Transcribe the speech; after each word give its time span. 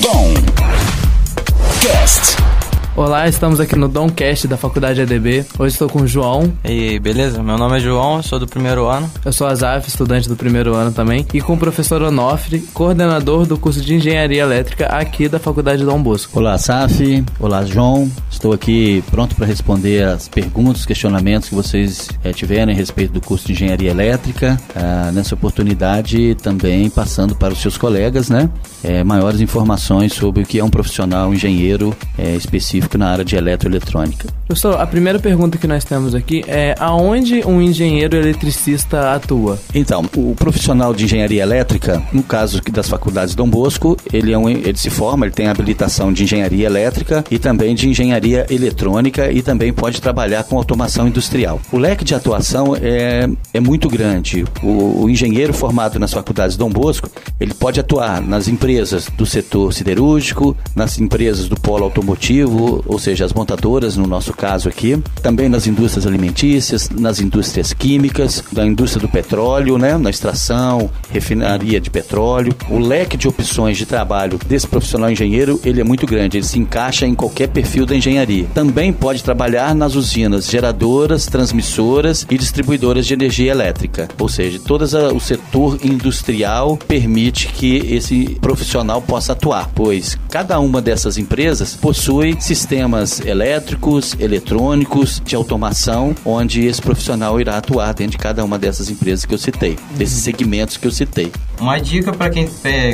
Dom 0.00 0.34
Cast. 1.80 2.65
Olá, 2.96 3.28
estamos 3.28 3.60
aqui 3.60 3.76
no 3.76 3.88
Domcast 3.88 4.48
da 4.48 4.56
Faculdade 4.56 5.02
ADB. 5.02 5.44
Hoje 5.58 5.74
estou 5.74 5.86
com 5.86 6.00
o 6.00 6.06
João. 6.06 6.50
E 6.64 6.68
aí, 6.68 6.98
beleza? 6.98 7.42
Meu 7.42 7.58
nome 7.58 7.76
é 7.76 7.80
João, 7.80 8.16
eu 8.16 8.22
sou 8.22 8.38
do 8.38 8.46
primeiro 8.46 8.86
ano. 8.86 9.10
Eu 9.22 9.34
sou 9.34 9.46
Azaf, 9.46 9.86
estudante 9.86 10.26
do 10.26 10.34
primeiro 10.34 10.74
ano 10.74 10.90
também. 10.90 11.26
E 11.34 11.42
com 11.42 11.52
o 11.52 11.58
professor 11.58 12.00
Onofre, 12.00 12.60
coordenador 12.72 13.44
do 13.44 13.58
curso 13.58 13.82
de 13.82 13.96
Engenharia 13.96 14.40
Elétrica 14.40 14.86
aqui 14.86 15.28
da 15.28 15.38
Faculdade 15.38 15.84
Dom 15.84 16.02
Bosco. 16.02 16.38
Olá, 16.38 16.56
Saf. 16.56 17.22
Olá, 17.38 17.66
João. 17.66 18.10
Estou 18.30 18.54
aqui 18.54 19.04
pronto 19.10 19.36
para 19.36 19.44
responder 19.44 20.02
as 20.02 20.26
perguntas, 20.26 20.86
questionamentos 20.86 21.50
que 21.50 21.54
vocês 21.54 22.08
é, 22.24 22.32
tiverem 22.32 22.74
a 22.74 22.76
respeito 22.76 23.12
do 23.12 23.20
curso 23.20 23.46
de 23.46 23.52
Engenharia 23.52 23.90
Elétrica. 23.90 24.58
Ah, 24.74 25.10
nessa 25.12 25.34
oportunidade, 25.34 26.34
também 26.36 26.88
passando 26.88 27.36
para 27.36 27.52
os 27.52 27.60
seus 27.60 27.76
colegas, 27.76 28.30
né? 28.30 28.48
É, 28.82 29.04
maiores 29.04 29.42
informações 29.42 30.14
sobre 30.14 30.44
o 30.44 30.46
que 30.46 30.58
é 30.58 30.64
um 30.64 30.70
profissional 30.70 31.34
engenheiro 31.34 31.94
é, 32.16 32.34
específico 32.34 32.85
na 32.94 33.08
área 33.08 33.24
de 33.24 33.36
eletroeletrônica. 33.36 34.28
Professor, 34.46 34.80
a 34.80 34.86
primeira 34.86 35.18
pergunta 35.18 35.58
que 35.58 35.66
nós 35.66 35.84
temos 35.84 36.14
aqui 36.14 36.44
é 36.46 36.74
aonde 36.78 37.42
um 37.46 37.60
engenheiro 37.60 38.16
eletricista 38.16 39.12
atua? 39.12 39.58
Então, 39.74 40.04
o 40.16 40.34
profissional 40.36 40.94
de 40.94 41.04
engenharia 41.04 41.42
elétrica, 41.42 42.02
no 42.12 42.22
caso 42.22 42.60
das 42.70 42.88
faculdades 42.88 43.34
Dom 43.34 43.48
Bosco, 43.48 43.96
ele, 44.12 44.32
é 44.32 44.38
um, 44.38 44.48
ele 44.48 44.76
se 44.76 44.90
forma, 44.90 45.26
ele 45.26 45.34
tem 45.34 45.48
habilitação 45.48 46.12
de 46.12 46.22
engenharia 46.22 46.66
elétrica 46.66 47.24
e 47.30 47.38
também 47.38 47.74
de 47.74 47.88
engenharia 47.88 48.46
eletrônica 48.48 49.30
e 49.32 49.42
também 49.42 49.72
pode 49.72 50.00
trabalhar 50.00 50.44
com 50.44 50.56
automação 50.56 51.08
industrial. 51.08 51.60
O 51.72 51.78
leque 51.78 52.04
de 52.04 52.14
atuação 52.14 52.76
é, 52.76 53.28
é 53.52 53.60
muito 53.60 53.88
grande. 53.88 54.44
O, 54.62 55.04
o 55.04 55.10
engenheiro 55.10 55.52
formado 55.52 55.98
nas 55.98 56.12
faculdades 56.12 56.56
Dom 56.56 56.70
Bosco, 56.70 57.10
ele 57.40 57.54
pode 57.54 57.80
atuar 57.80 58.20
nas 58.20 58.48
empresas 58.48 59.08
do 59.16 59.26
setor 59.26 59.72
siderúrgico, 59.72 60.56
nas 60.74 60.98
empresas 60.98 61.48
do 61.48 61.56
polo 61.56 61.84
automotivo, 61.84 62.75
ou 62.86 62.98
seja, 62.98 63.24
as 63.24 63.32
montadoras, 63.32 63.96
no 63.96 64.06
nosso 64.06 64.32
caso 64.32 64.68
aqui, 64.68 65.00
também 65.22 65.48
nas 65.48 65.66
indústrias 65.66 66.06
alimentícias, 66.06 66.90
nas 66.90 67.20
indústrias 67.20 67.72
químicas, 67.72 68.42
da 68.52 68.66
indústria 68.66 69.06
do 69.06 69.08
petróleo, 69.08 69.78
né, 69.78 69.96
na 69.96 70.10
extração, 70.10 70.90
refinaria 71.10 71.80
de 71.80 71.90
petróleo. 71.90 72.54
O 72.68 72.78
leque 72.78 73.16
de 73.16 73.28
opções 73.28 73.76
de 73.76 73.86
trabalho 73.86 74.38
desse 74.46 74.66
profissional 74.66 75.10
engenheiro, 75.10 75.60
ele 75.64 75.80
é 75.80 75.84
muito 75.84 76.06
grande, 76.06 76.36
ele 76.36 76.46
se 76.46 76.58
encaixa 76.58 77.06
em 77.06 77.14
qualquer 77.14 77.48
perfil 77.48 77.86
da 77.86 77.96
engenharia. 77.96 78.46
Também 78.54 78.92
pode 78.92 79.22
trabalhar 79.22 79.74
nas 79.74 79.94
usinas 79.94 80.48
geradoras, 80.48 81.26
transmissoras 81.26 82.26
e 82.30 82.38
distribuidoras 82.38 83.06
de 83.06 83.14
energia 83.14 83.50
elétrica, 83.50 84.08
ou 84.18 84.28
seja, 84.28 84.58
todo 84.58 84.84
o 85.14 85.20
setor 85.20 85.78
industrial 85.82 86.76
permite 86.76 87.48
que 87.48 87.76
esse 87.76 88.36
profissional 88.40 89.00
possa 89.02 89.32
atuar, 89.32 89.70
pois 89.74 90.18
cada 90.30 90.58
uma 90.60 90.80
dessas 90.80 91.18
empresas 91.18 91.74
possui 91.74 92.36
sistemas 92.40 92.65
elétricos, 93.24 94.16
eletrônicos, 94.18 95.22
de 95.24 95.34
automação, 95.34 96.14
onde 96.24 96.66
esse 96.66 96.80
profissional 96.80 97.40
irá 97.40 97.56
atuar 97.56 97.92
dentro 97.94 98.12
de 98.12 98.18
cada 98.18 98.44
uma 98.44 98.58
dessas 98.58 98.90
empresas 98.90 99.24
que 99.24 99.34
eu 99.34 99.38
citei, 99.38 99.76
desses 99.96 100.22
segmentos 100.22 100.76
que 100.76 100.86
eu 100.86 100.90
citei. 100.90 101.30
Uma 101.60 101.78
dica 101.78 102.12
para 102.12 102.28
quem, 102.28 102.48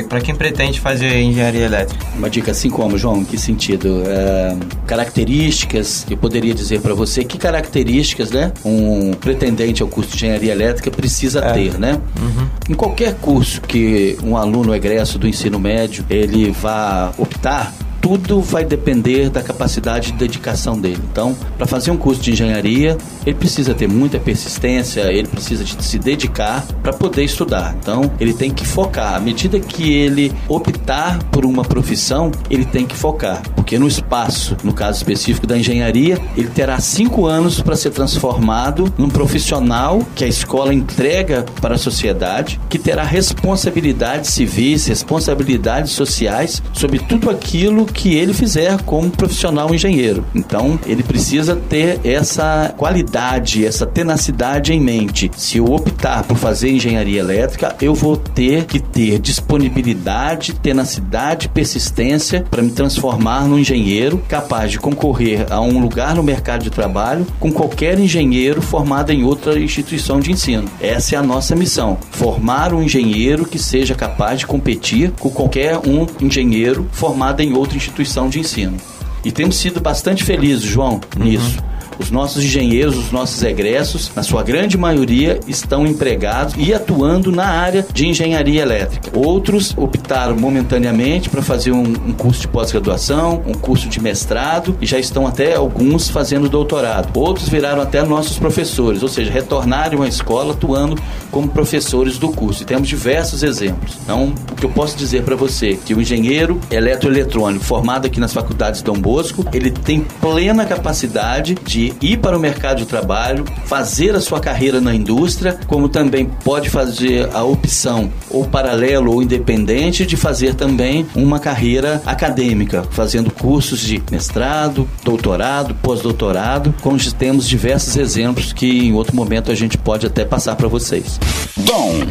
para 0.07 0.21
quem 0.21 0.35
pretende 0.35 0.79
fazer 0.79 1.19
engenharia 1.19 1.65
elétrica. 1.65 2.05
Uma 2.15 2.29
dica 2.29 2.51
assim 2.51 2.69
como, 2.69 2.97
João, 2.97 3.17
em 3.17 3.25
que 3.25 3.37
sentido? 3.37 4.03
É, 4.05 4.55
características, 4.87 6.05
eu 6.09 6.17
poderia 6.17 6.53
dizer 6.53 6.79
para 6.79 6.93
você 6.93 7.23
que 7.23 7.37
características, 7.37 8.31
né, 8.31 8.51
um 8.63 9.11
pretendente 9.13 9.81
ao 9.81 9.89
curso 9.89 10.11
de 10.11 10.17
engenharia 10.17 10.51
elétrica 10.51 10.89
precisa 10.89 11.39
é. 11.39 11.53
ter, 11.53 11.77
né? 11.77 11.99
Uhum. 12.19 12.47
Em 12.69 12.73
qualquer 12.73 13.15
curso 13.15 13.61
que 13.61 14.17
um 14.23 14.37
aluno 14.37 14.73
egresso 14.73 15.19
do 15.19 15.27
ensino 15.27 15.59
médio, 15.59 16.05
ele 16.09 16.51
vá 16.51 17.13
optar, 17.17 17.73
tudo 18.03 18.41
vai 18.41 18.65
depender 18.65 19.29
da 19.29 19.41
capacidade 19.41 20.11
de 20.11 20.17
dedicação 20.17 20.77
dele. 20.77 21.01
Então, 21.09 21.33
para 21.57 21.65
fazer 21.65 21.89
um 21.89 21.95
curso 21.95 22.21
de 22.21 22.33
engenharia, 22.33 22.97
ele 23.25 23.37
precisa 23.37 23.73
ter 23.73 23.87
muita 23.87 24.19
persistência, 24.19 25.09
ele 25.09 25.29
precisa 25.29 25.63
de 25.63 25.81
se 25.81 25.97
dedicar 25.97 26.65
para 26.83 26.91
poder 26.91 27.23
estudar. 27.23 27.73
Então, 27.79 28.11
ele 28.19 28.33
tem 28.33 28.51
que 28.51 28.67
focar. 28.67 29.15
À 29.15 29.21
medida 29.21 29.57
que 29.57 29.93
ele 29.93 30.33
optar 30.49 31.23
por 31.31 31.45
uma 31.45 31.63
profissão, 31.63 32.29
ele 32.49 32.65
tem 32.65 32.85
que 32.85 32.93
focar. 32.93 33.41
Porque 33.55 33.79
no 33.79 33.87
espaço, 33.87 34.57
no 34.65 34.73
caso 34.73 34.97
específico 34.97 35.47
da 35.47 35.57
engenharia, 35.57 36.19
ele 36.35 36.49
terá 36.49 36.81
cinco 36.81 37.25
anos 37.25 37.61
para 37.61 37.77
ser 37.77 37.91
transformado 37.91 38.93
num 38.97 39.07
profissional 39.07 40.05
que 40.13 40.25
a 40.25 40.27
escola 40.27 40.73
entrega 40.73 41.45
para 41.61 41.75
a 41.75 41.77
sociedade, 41.77 42.59
que 42.69 42.77
terá 42.77 43.03
responsabilidades 43.03 44.31
civis, 44.31 44.87
responsabilidades 44.87 45.93
sociais 45.93 46.61
sobre 46.73 46.99
tudo 46.99 47.29
aquilo 47.29 47.85
que 47.93 48.15
ele 48.15 48.33
fizer 48.33 48.81
como 48.81 49.09
profissional 49.09 49.73
engenheiro. 49.73 50.25
Então, 50.33 50.79
ele 50.85 51.03
precisa 51.03 51.55
ter 51.55 51.99
essa 52.03 52.73
qualidade, 52.77 53.65
essa 53.65 53.85
tenacidade 53.85 54.73
em 54.73 54.79
mente. 54.79 55.31
Se 55.35 55.57
eu 55.57 55.65
optar 55.65 56.23
por 56.23 56.37
fazer 56.37 56.71
engenharia 56.71 57.19
elétrica, 57.19 57.75
eu 57.81 57.93
vou 57.93 58.17
ter 58.17 58.65
que 58.65 58.79
ter 58.79 59.19
disponibilidade, 59.19 60.53
tenacidade, 60.53 61.49
persistência 61.49 62.45
para 62.49 62.61
me 62.61 62.71
transformar 62.71 63.47
num 63.47 63.59
engenheiro 63.59 64.21
capaz 64.27 64.71
de 64.71 64.79
concorrer 64.79 65.45
a 65.51 65.61
um 65.61 65.79
lugar 65.79 66.15
no 66.15 66.23
mercado 66.23 66.63
de 66.63 66.69
trabalho 66.69 67.25
com 67.39 67.51
qualquer 67.51 67.99
engenheiro 67.99 68.61
formado 68.61 69.11
em 69.11 69.23
outra 69.23 69.59
instituição 69.59 70.19
de 70.19 70.31
ensino. 70.31 70.67
Essa 70.81 71.15
é 71.15 71.17
a 71.17 71.23
nossa 71.23 71.55
missão: 71.55 71.97
formar 72.11 72.73
um 72.73 72.81
engenheiro 72.81 73.45
que 73.45 73.59
seja 73.59 73.95
capaz 73.95 74.39
de 74.39 74.47
competir 74.47 75.11
com 75.19 75.29
qualquer 75.29 75.77
um 75.77 76.07
engenheiro 76.21 76.87
formado 76.91 77.41
em 77.41 77.53
outra 77.53 77.77
instituição 77.83 78.29
de 78.29 78.39
ensino. 78.39 78.77
E 79.23 79.31
temos 79.31 79.55
sido 79.57 79.79
bastante 79.79 80.23
felizes, 80.23 80.63
João, 80.63 80.99
nisso. 81.17 81.59
Uhum. 81.59 81.72
Os 81.99 82.11
nossos 82.11 82.43
engenheiros, 82.43 82.97
os 82.97 83.11
nossos 83.11 83.41
egressos, 83.43 84.11
na 84.15 84.23
sua 84.23 84.43
grande 84.43 84.77
maioria, 84.77 85.39
estão 85.47 85.85
empregados 85.85 86.55
e 86.57 86.73
atuando 86.73 87.31
na 87.31 87.45
área 87.45 87.85
de 87.93 88.07
engenharia 88.07 88.61
elétrica. 88.61 89.11
Outros 89.17 89.73
optaram 89.77 90.35
momentaneamente 90.35 91.29
para 91.29 91.41
fazer 91.41 91.71
um, 91.71 91.83
um, 91.83 92.13
curso 92.13 92.41
de 92.41 92.47
pós-graduação, 92.47 93.41
um 93.47 93.53
curso 93.53 93.87
de 93.87 94.01
mestrado 94.01 94.77
e 94.81 94.85
já 94.85 94.99
estão 94.99 95.27
até 95.27 95.55
alguns 95.55 96.09
fazendo 96.09 96.49
doutorado. 96.49 97.17
Outros 97.17 97.49
viraram 97.49 97.81
até 97.81 98.03
nossos 98.03 98.37
professores, 98.37 99.03
ou 99.03 99.09
seja, 99.09 99.31
retornaram 99.31 100.01
à 100.01 100.07
escola 100.07 100.53
atuando 100.53 101.01
como 101.31 101.47
professores 101.47 102.17
do 102.17 102.29
curso. 102.29 102.63
E 102.63 102.65
temos 102.65 102.87
diversos 102.87 103.43
exemplos. 103.43 103.97
Então, 104.03 104.33
o 104.51 104.55
que 104.55 104.65
eu 104.65 104.69
posso 104.69 104.97
dizer 104.97 105.23
para 105.23 105.35
você 105.35 105.71
é 105.71 105.75
que 105.75 105.93
o 105.93 106.01
engenheiro 106.01 106.59
eletroeletrônico 106.69 107.63
formado 107.63 108.05
aqui 108.05 108.19
nas 108.19 108.33
faculdades 108.33 108.81
Dom 108.81 108.99
Bosco, 108.99 109.45
ele 109.53 109.71
tem 109.71 110.01
plena 110.21 110.65
capacidade 110.65 111.55
de 111.65 111.82
ir 112.01 112.17
para 112.17 112.37
o 112.37 112.39
mercado 112.39 112.77
de 112.77 112.85
trabalho, 112.85 113.43
fazer 113.65 114.15
a 114.15 114.21
sua 114.21 114.39
carreira 114.39 114.79
na 114.79 114.93
indústria, 114.93 115.57
como 115.67 115.89
também 115.89 116.25
pode 116.43 116.69
fazer 116.69 117.29
a 117.33 117.43
opção 117.43 118.11
ou 118.29 118.45
paralelo 118.45 119.11
ou 119.11 119.21
independente 119.21 120.05
de 120.05 120.15
fazer 120.15 120.53
também 120.53 121.05
uma 121.15 121.39
carreira 121.39 122.01
acadêmica, 122.05 122.83
fazendo 122.91 123.31
cursos 123.31 123.79
de 123.79 124.01
mestrado, 124.11 124.87
doutorado, 125.03 125.75
pós-doutorado, 125.75 126.73
como 126.81 126.97
temos 127.11 127.47
diversos 127.47 127.97
exemplos 127.97 128.53
que 128.53 128.87
em 128.87 128.93
outro 128.93 129.15
momento 129.15 129.51
a 129.51 129.55
gente 129.55 129.77
pode 129.77 130.05
até 130.05 130.23
passar 130.23 130.55
para 130.55 130.67
vocês. 130.67 131.19
Dom 131.57 132.05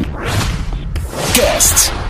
Cast 1.34 2.01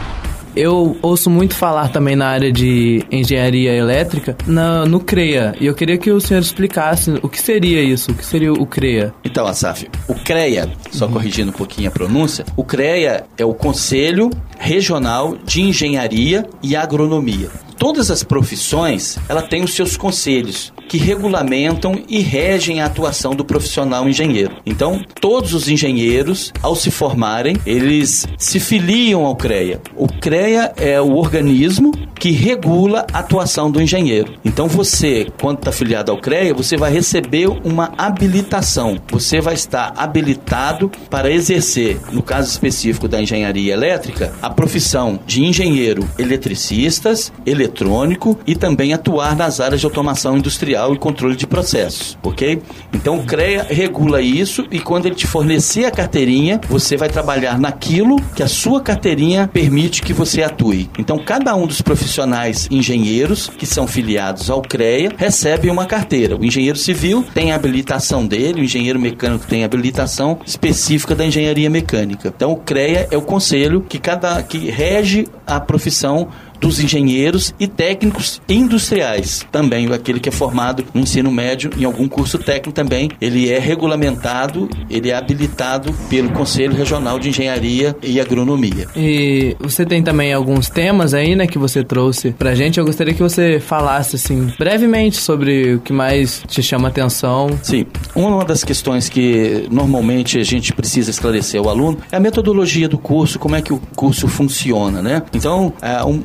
eu 0.54 0.96
ouço 1.02 1.30
muito 1.30 1.54
falar 1.54 1.88
também 1.88 2.16
na 2.16 2.26
área 2.26 2.52
de 2.52 3.04
engenharia 3.10 3.72
elétrica 3.72 4.36
na, 4.46 4.84
no 4.84 5.00
CREA. 5.00 5.54
E 5.60 5.66
eu 5.66 5.74
queria 5.74 5.98
que 5.98 6.10
o 6.10 6.20
senhor 6.20 6.40
explicasse 6.40 7.12
o 7.22 7.28
que 7.28 7.40
seria 7.40 7.82
isso, 7.82 8.10
o 8.10 8.14
que 8.14 8.24
seria 8.24 8.52
o 8.52 8.66
CREA. 8.66 9.12
Então, 9.24 9.46
Asaf, 9.46 9.88
o 10.08 10.14
CREA, 10.14 10.70
só 10.90 11.06
uhum. 11.06 11.12
corrigindo 11.12 11.50
um 11.50 11.54
pouquinho 11.54 11.88
a 11.88 11.90
pronúncia, 11.90 12.44
o 12.56 12.64
CREA 12.64 13.24
é 13.36 13.44
o 13.44 13.54
Conselho 13.54 14.30
Regional 14.58 15.36
de 15.44 15.62
Engenharia 15.62 16.46
e 16.62 16.76
Agronomia. 16.76 17.50
Todas 17.82 18.12
as 18.12 18.22
profissões, 18.22 19.18
ela 19.28 19.42
tem 19.42 19.64
os 19.64 19.74
seus 19.74 19.96
conselhos 19.96 20.72
que 20.88 20.96
regulamentam 20.96 22.00
e 22.08 22.20
regem 22.20 22.80
a 22.80 22.86
atuação 22.86 23.34
do 23.34 23.44
profissional 23.44 24.08
engenheiro. 24.08 24.54
Então, 24.64 25.04
todos 25.20 25.52
os 25.52 25.68
engenheiros, 25.68 26.52
ao 26.62 26.76
se 26.76 26.92
formarem, 26.92 27.56
eles 27.66 28.24
se 28.38 28.60
filiam 28.60 29.24
ao 29.24 29.34
CREA. 29.34 29.80
O 29.96 30.06
CREA 30.06 30.72
é 30.76 31.00
o 31.00 31.16
organismo 31.16 31.90
que 32.22 32.30
regula 32.30 33.04
a 33.12 33.18
atuação 33.18 33.68
do 33.68 33.82
engenheiro. 33.82 34.34
Então, 34.44 34.68
você, 34.68 35.26
quando 35.40 35.58
está 35.58 35.72
filiado 35.72 36.12
ao 36.12 36.18
CREA, 36.18 36.54
você 36.54 36.76
vai 36.76 36.92
receber 36.92 37.48
uma 37.48 37.92
habilitação. 37.98 38.96
Você 39.10 39.40
vai 39.40 39.54
estar 39.54 39.92
habilitado 39.96 40.88
para 41.10 41.32
exercer, 41.32 41.98
no 42.12 42.22
caso 42.22 42.48
específico 42.48 43.08
da 43.08 43.20
engenharia 43.20 43.72
elétrica, 43.72 44.32
a 44.40 44.48
profissão 44.48 45.18
de 45.26 45.44
engenheiro 45.44 46.08
eletricistas, 46.16 47.32
eletrônico 47.44 48.38
e 48.46 48.54
também 48.54 48.92
atuar 48.92 49.34
nas 49.34 49.58
áreas 49.58 49.80
de 49.80 49.86
automação 49.86 50.38
industrial 50.38 50.94
e 50.94 50.98
controle 50.98 51.34
de 51.34 51.44
processos, 51.48 52.16
ok? 52.22 52.62
Então 52.92 53.18
o 53.18 53.24
CREA 53.24 53.66
regula 53.68 54.22
isso 54.22 54.64
e 54.70 54.78
quando 54.78 55.06
ele 55.06 55.16
te 55.16 55.26
fornecer 55.26 55.86
a 55.86 55.90
carteirinha, 55.90 56.60
você 56.68 56.96
vai 56.96 57.08
trabalhar 57.08 57.58
naquilo 57.58 58.14
que 58.36 58.44
a 58.44 58.48
sua 58.48 58.80
carteirinha 58.80 59.50
permite 59.52 60.02
que 60.02 60.12
você 60.12 60.40
atue. 60.44 60.88
Então 60.96 61.18
cada 61.18 61.52
um 61.56 61.66
dos 61.66 61.82
profissionais 61.82 62.11
profissionais 62.12 62.68
engenheiros 62.70 63.48
que 63.48 63.64
são 63.64 63.86
filiados 63.86 64.50
ao 64.50 64.60
CREA 64.60 65.12
recebem 65.16 65.70
uma 65.70 65.86
carteira. 65.86 66.36
O 66.36 66.44
engenheiro 66.44 66.76
civil 66.76 67.24
tem 67.32 67.52
a 67.52 67.54
habilitação 67.56 68.26
dele, 68.26 68.60
o 68.60 68.64
engenheiro 68.64 69.00
mecânico 69.00 69.46
tem 69.46 69.62
a 69.62 69.66
habilitação 69.66 70.38
específica 70.44 71.14
da 71.14 71.24
engenharia 71.24 71.70
mecânica. 71.70 72.28
Então 72.34 72.52
o 72.52 72.56
CREA 72.56 73.08
é 73.10 73.16
o 73.16 73.22
conselho 73.22 73.80
que 73.80 73.98
cada 73.98 74.42
que 74.42 74.70
rege 74.70 75.26
a 75.46 75.58
profissão 75.58 76.28
dos 76.62 76.78
engenheiros 76.78 77.52
e 77.58 77.66
técnicos 77.66 78.40
industriais. 78.48 79.44
Também 79.50 79.92
aquele 79.92 80.20
que 80.20 80.28
é 80.28 80.32
formado 80.32 80.84
no 80.94 81.00
ensino 81.00 81.30
médio 81.30 81.72
em 81.76 81.84
algum 81.84 82.08
curso 82.08 82.38
técnico 82.38 82.72
também, 82.72 83.10
ele 83.20 83.50
é 83.50 83.58
regulamentado, 83.58 84.70
ele 84.88 85.10
é 85.10 85.16
habilitado 85.16 85.92
pelo 86.08 86.30
Conselho 86.30 86.74
Regional 86.74 87.18
de 87.18 87.28
Engenharia 87.28 87.96
e 88.00 88.20
Agronomia. 88.20 88.86
E 88.96 89.56
você 89.58 89.84
tem 89.84 90.02
também 90.02 90.32
alguns 90.32 90.70
temas 90.70 91.12
aí, 91.14 91.34
né, 91.34 91.48
que 91.48 91.58
você 91.58 91.82
trouxe 91.82 92.30
pra 92.30 92.54
gente. 92.54 92.78
Eu 92.78 92.84
gostaria 92.84 93.12
que 93.12 93.22
você 93.22 93.58
falasse 93.58 94.14
assim 94.14 94.52
brevemente 94.56 95.16
sobre 95.16 95.74
o 95.74 95.80
que 95.80 95.92
mais 95.92 96.44
te 96.46 96.62
chama 96.62 96.88
atenção. 96.88 97.58
Sim. 97.62 97.86
Uma 98.14 98.44
das 98.44 98.62
questões 98.62 99.08
que 99.08 99.66
normalmente 99.70 100.38
a 100.38 100.44
gente 100.44 100.72
precisa 100.72 101.10
esclarecer 101.10 101.60
ao 101.60 101.68
aluno 101.68 101.98
é 102.12 102.16
a 102.16 102.20
metodologia 102.20 102.88
do 102.88 102.98
curso, 102.98 103.38
como 103.38 103.56
é 103.56 103.62
que 103.62 103.72
o 103.72 103.80
curso 103.96 104.28
funciona, 104.28 105.02
né? 105.02 105.22
Então, 105.34 105.72
é, 105.82 106.04
um, 106.04 106.22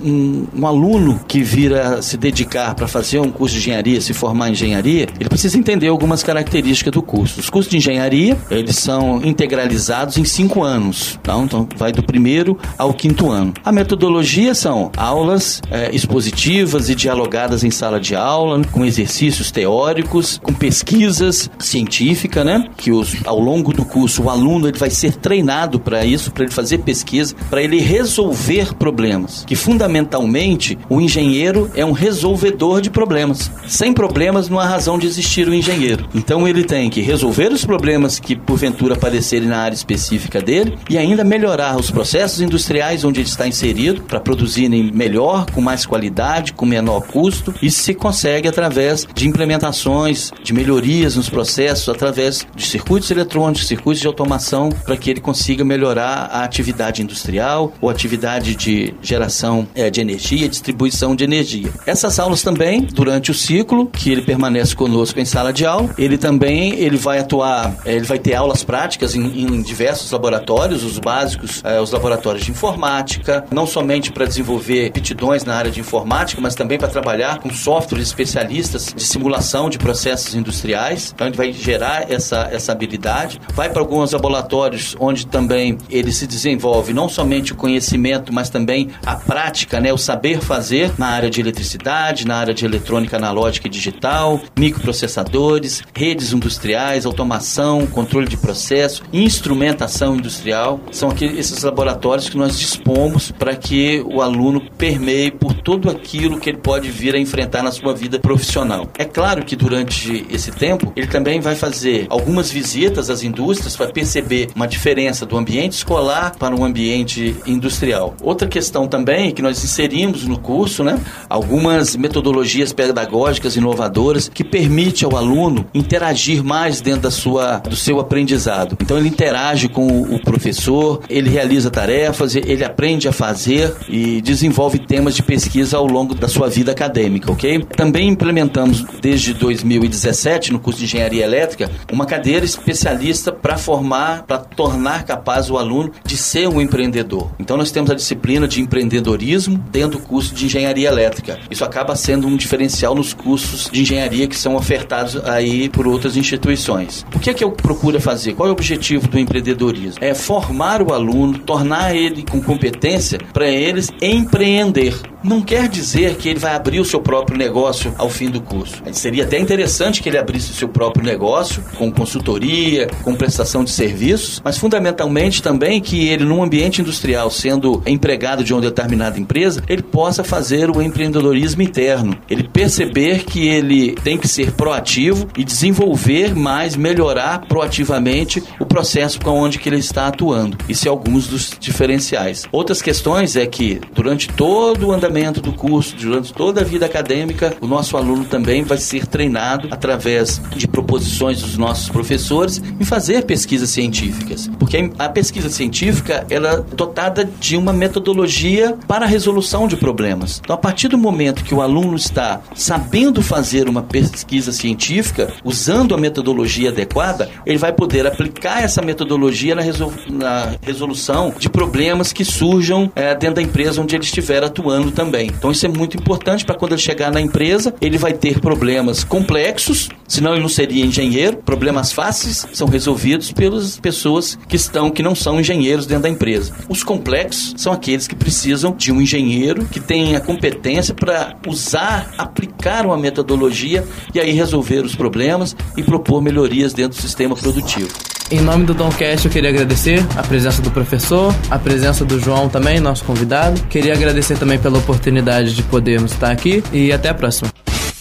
um 0.56 0.68
aluno 0.68 1.20
que 1.28 1.42
vira 1.42 2.02
se 2.02 2.18
dedicar 2.18 2.76
para 2.76 2.88
fazer 2.88 3.20
um 3.20 3.32
curso 3.32 3.56
de 3.56 3.62
engenharia, 3.62 4.02
se 4.02 4.14
formar 4.14 4.50
em 4.50 4.52
engenharia, 4.52 5.08
ele 5.20 5.30
precisa 5.30 5.58
entender 5.58 5.88
algumas 5.88 6.24
características 6.24 6.92
do 6.92 7.02
curso. 7.02 7.40
Os 7.40 7.50
cursos 7.50 7.70
de 7.70 7.78
engenharia, 7.78 8.38
eles 8.50 8.78
são 8.78 9.22
integralizados 9.24 10.18
em 10.18 10.26
cinco 10.26 10.64
anos. 10.64 11.20
Tá? 11.24 11.38
Então, 11.38 11.68
vai 11.76 11.92
do 11.92 12.04
primeiro 12.04 12.58
ao 12.78 12.94
quinto 12.94 13.30
ano. 13.32 13.54
A 13.64 13.72
metodologia 13.72 14.54
são 14.54 14.92
aulas 14.96 15.62
é, 15.72 15.94
expositivas 15.94 16.90
e 16.90 16.96
dialogadas 16.96 17.64
em 17.64 17.72
sala 17.72 18.00
de 18.00 18.16
aula, 18.16 18.62
com 18.72 18.86
exercícios 18.86 19.52
teóricos, 19.52 20.40
com 20.42 20.54
pesquisas 20.54 21.50
científicas, 21.60 22.46
né? 22.46 22.68
Que 22.78 22.92
os, 22.92 23.16
ao 23.26 23.40
longo 23.40 23.74
do 23.74 23.86
curso 23.86 24.24
o 24.24 24.30
aluno 24.30 24.68
ele 24.68 24.78
vai 24.78 24.90
ser 24.90 25.16
treinado 25.16 25.80
para 25.80 26.06
isso, 26.06 26.32
para 26.32 26.44
ele 26.44 26.54
fazer 26.54 26.80
pesquisa, 26.80 27.36
para 27.50 27.62
ele 27.62 27.80
resolver 27.80 28.74
problemas, 28.76 29.44
que 29.46 29.56
fundamentalmente 29.56 30.17
fundamentalmente, 30.18 30.78
o 30.90 31.00
engenheiro 31.00 31.70
é 31.76 31.86
um 31.86 31.92
resolvedor 31.92 32.82
de 32.82 32.90
problemas. 32.90 33.52
Sem 33.68 33.94
problemas, 33.94 34.50
não 34.50 34.60
há 34.60 34.66
razão 34.66 34.98
de 34.98 35.06
existir 35.06 35.48
o 35.48 35.54
engenheiro. 35.54 36.08
Então, 36.16 36.48
ele 36.48 36.64
tem 36.64 36.90
que 36.90 37.02
resolver 37.02 37.52
os 37.52 37.64
problemas 37.64 38.20
que, 38.20 38.36
porventura, 38.36 38.96
aparecerem 38.96 39.48
na 39.48 39.60
área 39.60 39.76
específica 39.76 40.42
dele 40.42 40.78
e 40.90 40.98
ainda 40.98 41.24
melhorar 41.24 41.78
os 41.78 41.92
processos 41.92 42.42
industriais 42.42 43.04
onde 43.04 43.20
ele 43.20 43.28
está 43.28 43.48
inserido 43.48 44.02
para 44.02 44.20
produzirem 44.20 44.92
melhor, 44.92 45.46
com 45.52 45.62
mais 45.62 45.86
qualidade, 45.86 46.54
com 46.54 46.66
menor 46.66 47.02
custo. 47.02 47.54
Isso 47.62 47.84
se 47.84 47.94
consegue 47.94 48.48
através 48.48 49.08
de 49.14 49.28
implementações, 49.28 50.32
de 50.44 50.54
melhorias 50.54 51.16
nos 51.16 51.30
processos, 51.30 51.90
através 51.90 52.46
de 52.56 52.66
circuitos 52.66 53.12
eletrônicos, 53.12 53.68
circuitos 53.68 54.02
de 54.02 54.08
automação, 54.08 54.70
para 54.86 54.98
que 54.98 55.10
ele 55.10 55.22
consiga 55.22 55.64
melhorar 55.64 56.30
a 56.32 56.44
atividade 56.44 57.02
industrial 57.02 57.74
ou 57.82 57.90
atividade 57.90 58.56
de 58.56 58.94
geração 59.02 59.68
é, 59.76 59.90
de 59.90 59.97
energia, 60.02 60.48
distribuição 60.48 61.16
de 61.16 61.24
energia. 61.24 61.72
Essas 61.86 62.20
aulas 62.20 62.42
também, 62.42 62.82
durante 62.82 63.32
o 63.32 63.34
ciclo, 63.34 63.88
que 63.88 64.12
ele 64.12 64.22
permanece 64.22 64.76
conosco 64.76 65.20
em 65.20 65.26
sala 65.26 65.52
de 65.52 65.66
aula, 65.66 65.90
ele 65.98 66.18
também 66.18 66.76
ele 66.76 66.98
vai 66.98 67.20
atuar, 67.20 67.76
eh, 67.86 67.96
ele 67.96 68.06
vai 68.06 68.20
ter 68.20 68.36
aulas 68.36 68.64
práticas 68.64 69.16
em, 69.16 69.42
em 69.42 69.62
diversos 69.62 70.12
laboratórios, 70.12 70.84
os 70.84 71.00
básicos, 71.00 71.62
é, 71.64 71.80
os 71.80 71.92
laboratórios 71.92 72.46
de 72.46 72.52
informática, 72.52 73.46
não 73.52 73.66
somente 73.66 74.12
para 74.12 74.26
desenvolver 74.26 74.88
aptidões 74.88 75.44
na 75.44 75.56
área 75.56 75.72
de 75.72 75.80
informática, 75.80 76.42
mas 76.42 76.56
também 76.56 76.78
para 76.78 76.88
trabalhar 76.88 77.40
com 77.40 77.50
softwares 77.50 78.08
especialistas 78.08 78.94
de 78.96 79.04
simulação 79.04 79.70
de 79.70 79.78
processos 79.78 80.36
industriais. 80.36 81.12
Então, 81.14 81.28
ele 81.28 81.38
vai 81.38 81.52
gerar 81.52 82.12
essa, 82.12 82.50
essa 82.52 82.72
habilidade. 82.72 83.40
Vai 83.54 83.70
para 83.70 83.82
alguns 83.82 84.12
laboratórios 84.12 84.96
onde 85.00 85.28
também 85.28 85.78
ele 85.90 86.12
se 86.12 86.28
desenvolve 86.28 86.94
não 86.94 87.10
somente 87.10 87.54
o 87.54 87.56
conhecimento, 87.56 88.34
mas 88.34 88.50
também 88.50 88.90
a 89.06 89.16
prática, 89.16 89.80
né, 89.80 89.87
o 89.94 89.98
saber 89.98 90.42
fazer 90.42 90.92
na 90.98 91.08
área 91.08 91.30
de 91.30 91.42
eletricidade, 91.42 92.26
na 92.26 92.38
área 92.38 92.54
de 92.54 92.66
eletrônica 92.66 93.18
analógica 93.18 93.68
e 93.68 93.70
digital, 93.70 94.40
microprocessadores, 94.58 95.84
redes 95.96 96.34
industriais, 96.34 97.06
automação, 97.06 97.86
controle 97.88 98.28
de 98.28 98.38
processo, 98.38 99.04
instrumentação 99.12 100.16
industrial. 100.16 100.80
São 100.92 101.10
aqui, 101.10 101.26
esses 101.26 101.64
laboratórios 101.64 102.30
que 102.30 102.38
nós 102.38 102.58
dispomos 102.58 103.32
para 103.32 103.56
que 103.56 104.04
o 104.06 104.22
aluno 104.22 104.62
permeie 104.78 105.32
por 105.32 105.54
tudo 105.54 105.90
aquilo 105.90 106.40
que 106.40 106.50
ele 106.50 106.58
pode 106.58 106.90
vir 106.90 107.16
a 107.16 107.20
enfrentar 107.20 107.64
na 107.64 107.72
sua 107.72 107.94
vida 107.94 108.20
profissional. 108.20 108.90
É 108.98 109.06
claro 109.06 109.46
que 109.46 109.56
durante 109.56 110.26
esse 110.30 110.52
tempo 110.52 110.92
ele 110.96 111.08
também 111.08 111.40
vai 111.40 111.56
fazer 111.56 112.08
algumas 112.10 112.52
visitas 112.52 113.10
às 113.10 113.24
indústrias 113.24 113.76
para 113.76 113.88
perceber 113.88 114.50
uma 114.56 114.68
diferença 114.68 115.26
do 115.26 115.38
ambiente 115.38 115.74
escolar 115.74 116.36
para 116.38 116.56
um 116.56 116.64
ambiente 116.64 117.36
industrial. 117.46 118.16
Outra 118.22 118.48
questão 118.48 118.88
também 118.88 119.32
que 119.32 119.42
nós 119.42 119.64
inserimos 119.78 120.26
no 120.26 120.40
curso, 120.40 120.84
né, 120.84 121.00
algumas 121.30 121.96
metodologias 121.96 122.74
pedagógicas 122.74 123.56
inovadoras 123.56 124.28
que 124.28 124.44
permite 124.44 125.06
ao 125.06 125.16
aluno 125.16 125.68
interagir 125.74 126.44
mais 126.44 126.82
dentro 126.82 127.02
da 127.02 127.12
sua, 127.12 127.60
do 127.60 127.76
seu 127.76 128.00
aprendizado. 128.00 128.76
Então 128.82 128.98
ele 128.98 129.08
interage 129.08 129.70
com 129.70 129.86
o 129.88 130.20
professor, 130.20 131.02
ele 131.08 131.30
realiza 131.30 131.70
tarefas, 131.70 132.36
ele 132.36 132.64
aprende 132.64 133.08
a 133.08 133.12
fazer 133.12 133.74
e 133.88 134.20
desenvolve 134.22 134.80
temas 134.80 135.16
de 135.16 135.22
pesquisa 135.22 135.78
ao 135.78 135.86
longo 135.86 136.16
da 136.16 136.28
sua 136.28 136.50
vida 136.50 136.72
acadêmica, 136.72 137.32
ok? 137.32 137.64
Também 137.76 138.10
implementamos 138.10 138.84
desde 139.00 139.34
2017 139.34 140.52
no 140.52 140.60
curso 140.60 140.80
de 140.80 140.86
engenharia 140.86 141.24
elétrica 141.24 141.70
uma 141.92 142.06
cadeira 142.06 142.46
especialista 142.46 143.32
para 143.48 143.58
formar, 143.58 144.24
para 144.24 144.40
tornar 144.40 145.06
capaz 145.06 145.50
o 145.50 145.58
aluno 145.58 145.94
de 146.04 146.18
ser 146.18 146.50
um 146.50 146.60
empreendedor. 146.60 147.32
Então 147.40 147.56
nós 147.56 147.72
temos 147.72 147.90
a 147.90 147.96
disciplina 147.96 148.46
de 148.46 148.60
empreendedorismo 148.60 149.58
dentro 149.72 150.00
do 150.00 150.06
curso 150.06 150.36
de 150.36 150.48
engenharia 150.48 150.90
elétrica. 150.90 151.40
Isso 151.50 151.64
acaba 151.64 151.96
sendo 151.96 152.28
um 152.28 152.36
diferencial 152.36 152.94
nos 152.94 153.14
cursos 153.14 153.70
de 153.72 153.84
engenharia 153.84 154.28
que 154.28 154.36
são 154.36 154.58
ofertados 154.58 155.16
aí 155.24 155.70
por 155.70 155.88
outras 155.88 156.18
instituições. 156.18 157.06
O 157.16 157.20
que 157.20 157.30
é 157.30 157.34
que 157.34 157.42
eu 157.42 157.50
procuro 157.50 158.02
fazer? 158.02 158.34
Qual 158.34 158.48
é 158.48 158.50
o 158.50 158.52
objetivo 158.52 159.08
do 159.08 159.18
empreendedorismo? 159.18 160.04
É 160.04 160.14
formar 160.14 160.82
o 160.82 160.94
aluno, 160.94 161.40
tornar 161.40 161.96
ele 161.96 162.26
com 162.30 162.42
competência 162.42 163.18
para 163.32 163.48
eles 163.48 163.90
empreender 164.02 164.94
não 165.24 165.42
quer 165.42 165.68
dizer 165.68 166.16
que 166.16 166.30
ele 166.30 166.40
vai 166.40 166.56
abrir 166.56 166.80
o 166.80 166.86
seu 166.86 167.02
próprio 167.02 167.38
negócio 167.38 167.94
ao 167.98 168.10
fim 168.10 168.30
do 168.30 168.42
curso. 168.42 168.82
Seria 168.92 169.24
até 169.24 169.40
interessante 169.40 170.02
que 170.02 170.10
ele 170.10 170.18
abrisse 170.18 170.52
o 170.52 170.54
seu 170.54 170.70
próprio 170.70 171.04
negócio, 171.04 171.64
com 171.78 171.92
consultoria, 171.92 172.88
com 173.04 173.16
prestação 173.16 173.64
de 173.64 173.72
serviços, 173.72 174.42
mas 174.44 174.58
fundamentalmente 174.58 175.42
também 175.42 175.82
que 175.82 176.08
ele, 176.08 176.24
num 176.24 176.44
ambiente 176.44 176.82
industrial, 176.82 177.30
sendo 177.30 177.82
empregado 177.86 178.44
de 178.44 178.54
uma 178.54 178.62
determinada 178.62 179.20
empresa, 179.20 179.64
ele 179.68 179.82
possa 179.82 180.24
fazer 180.24 180.70
o 180.70 180.82
empreendedorismo 180.82 181.62
interno. 181.62 182.18
Ele 182.30 182.44
perceber 182.44 183.24
que 183.24 183.48
ele 183.48 183.94
tem 184.04 184.18
que 184.18 184.28
ser 184.28 184.52
proativo 184.52 185.28
e 185.38 185.44
desenvolver 185.44 186.36
mais, 186.36 186.76
melhorar 186.76 187.42
proativamente 187.48 188.44
o 188.60 188.66
processo 188.66 189.20
com 189.20 189.32
onde 189.32 189.60
que 189.60 189.70
ele 189.70 189.78
está 189.78 190.08
atuando. 190.08 190.58
Isso 190.70 190.88
é 190.88 190.90
alguns 190.90 191.28
dos 191.28 191.52
diferenciais. 191.60 192.46
Outras 192.52 192.82
questões 192.82 193.36
é 193.36 193.46
que 193.46 193.82
durante 193.94 194.28
todo 194.28 194.88
o 194.88 194.92
andamento 194.92 195.17
do 195.42 195.52
curso, 195.52 195.96
durante 195.96 196.34
toda 196.34 196.62
a 196.62 196.64
vida 196.64 196.86
acadêmica, 196.86 197.56
o 197.60 197.68
nosso 197.68 197.98
aluno 197.98 198.26
também 198.26 198.64
vai 198.64 198.78
ser 198.78 199.06
treinado 199.08 199.68
através 199.72 200.42
de 200.56 200.68
proposições 200.68 201.42
dos 201.42 201.58
nossos 201.58 201.90
professores 201.90 202.62
em 202.80 202.86
fazer 202.86 203.26
pesquisas 203.26 203.70
científicas. 203.70 204.50
Porque 204.60 204.92
a 204.98 205.10
pesquisa 205.10 205.50
científica 205.50 206.26
ela 206.30 206.66
é 206.70 206.76
dotada 206.76 207.30
de 207.40 207.58
uma 207.58 207.74
metodologia 207.74 208.78
para 208.88 209.06
a 209.06 209.08
resolução 209.08 209.68
de 209.68 209.76
problemas. 209.76 210.40
Então, 210.44 210.56
a 210.56 210.60
partir 210.60 210.88
do 210.88 210.98
momento 210.98 211.44
que 211.44 211.54
o 211.54 211.62
aluno 211.62 211.96
está 211.96 212.42
sabendo 212.56 213.22
fazer 213.22 213.68
uma 213.68 213.82
pesquisa 213.82 214.52
científica, 214.52 215.34
usando 215.44 215.96
a 215.96 215.98
metodologia 215.98 216.70
adequada, 216.70 217.30
ele 217.46 217.58
vai 217.58 217.74
poder 217.74 218.06
aplicar 218.06 218.64
essa 218.64 218.82
metodologia 218.82 219.56
na 219.56 220.54
resolução 220.62 221.34
de 221.38 221.50
problemas 221.50 222.14
que 222.14 222.24
surjam 222.24 222.92
é, 222.96 223.16
dentro 223.16 223.36
da 223.36 223.42
empresa 223.42 223.82
onde 223.82 223.96
ele 223.96 224.04
estiver 224.04 224.44
atuando 224.44 224.92
também. 224.98 225.28
Então 225.28 225.52
isso 225.52 225.64
é 225.64 225.70
muito 225.70 225.96
importante 225.96 226.44
para 226.44 226.56
quando 226.56 226.72
ele 226.72 226.82
chegar 226.82 227.12
na 227.12 227.22
empresa, 227.22 227.72
ele 227.80 228.00
vai 228.00 228.14
ter 228.14 228.40
problemas 228.40 229.04
complexos, 229.04 229.90
senão 230.08 230.32
ele 230.32 230.42
não 230.42 230.50
seria 230.50 230.84
engenheiro. 230.84 231.38
Problemas 231.38 231.92
fáceis 231.92 232.48
são 232.52 232.68
resolvidos 232.68 233.32
pelas 233.32 233.80
pessoas 233.80 234.40
que 234.48 234.56
estão 234.56 234.90
que 234.90 235.04
não 235.04 235.14
são 235.14 235.40
engenheiros 235.40 235.86
dentro 235.86 236.04
da 236.04 236.10
empresa. 236.10 236.52
Os 236.68 236.84
complexos 236.84 237.54
são 237.58 237.72
aqueles 237.72 238.08
que 238.08 238.16
precisam 238.16 238.76
de 238.76 238.92
um 238.92 239.00
engenheiro 239.00 239.66
que 239.66 239.80
tenha 239.80 240.20
competência 240.20 240.96
para 240.96 241.36
usar, 241.46 242.12
aplicar 242.18 242.84
uma 242.84 242.98
metodologia 242.98 243.86
e 244.16 244.20
aí 244.20 244.32
resolver 244.32 244.84
os 244.84 244.96
problemas 244.96 245.56
e 245.78 245.84
propor 245.84 246.24
melhorias 246.24 246.74
dentro 246.74 246.98
do 246.98 247.02
sistema 247.02 247.36
produtivo. 247.36 248.17
Em 248.30 248.42
nome 248.42 248.66
do 248.66 248.74
Domcast, 248.74 249.26
eu 249.26 249.32
queria 249.32 249.50
agradecer 249.50 250.06
a 250.18 250.22
presença 250.22 250.62
do 250.62 250.70
professor, 250.70 251.34
a 251.50 251.58
presença 251.58 252.04
do 252.04 252.20
João 252.20 252.50
também, 252.50 252.78
nosso 252.78 253.06
convidado. 253.06 253.62
Queria 253.70 253.94
agradecer 253.94 254.38
também 254.38 254.60
pela 254.60 254.78
oportunidade 254.78 255.56
de 255.56 255.64
podermos 255.64 256.12
estar 256.12 256.30
aqui 256.30 256.62
e 256.74 256.92
até 256.92 257.08
a 257.08 257.14
próxima. 257.14 257.50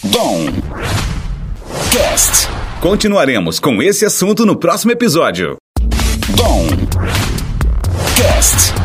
Dom 0.03 0.47
Cast. 1.91 2.49
Continuaremos 2.81 3.57
com 3.57 3.81
esse 3.81 4.05
assunto 4.05 4.45
no 4.45 4.57
próximo 4.57 4.91
episódio. 4.91 5.55
Dom 6.35 6.67
Cast. 8.17 8.76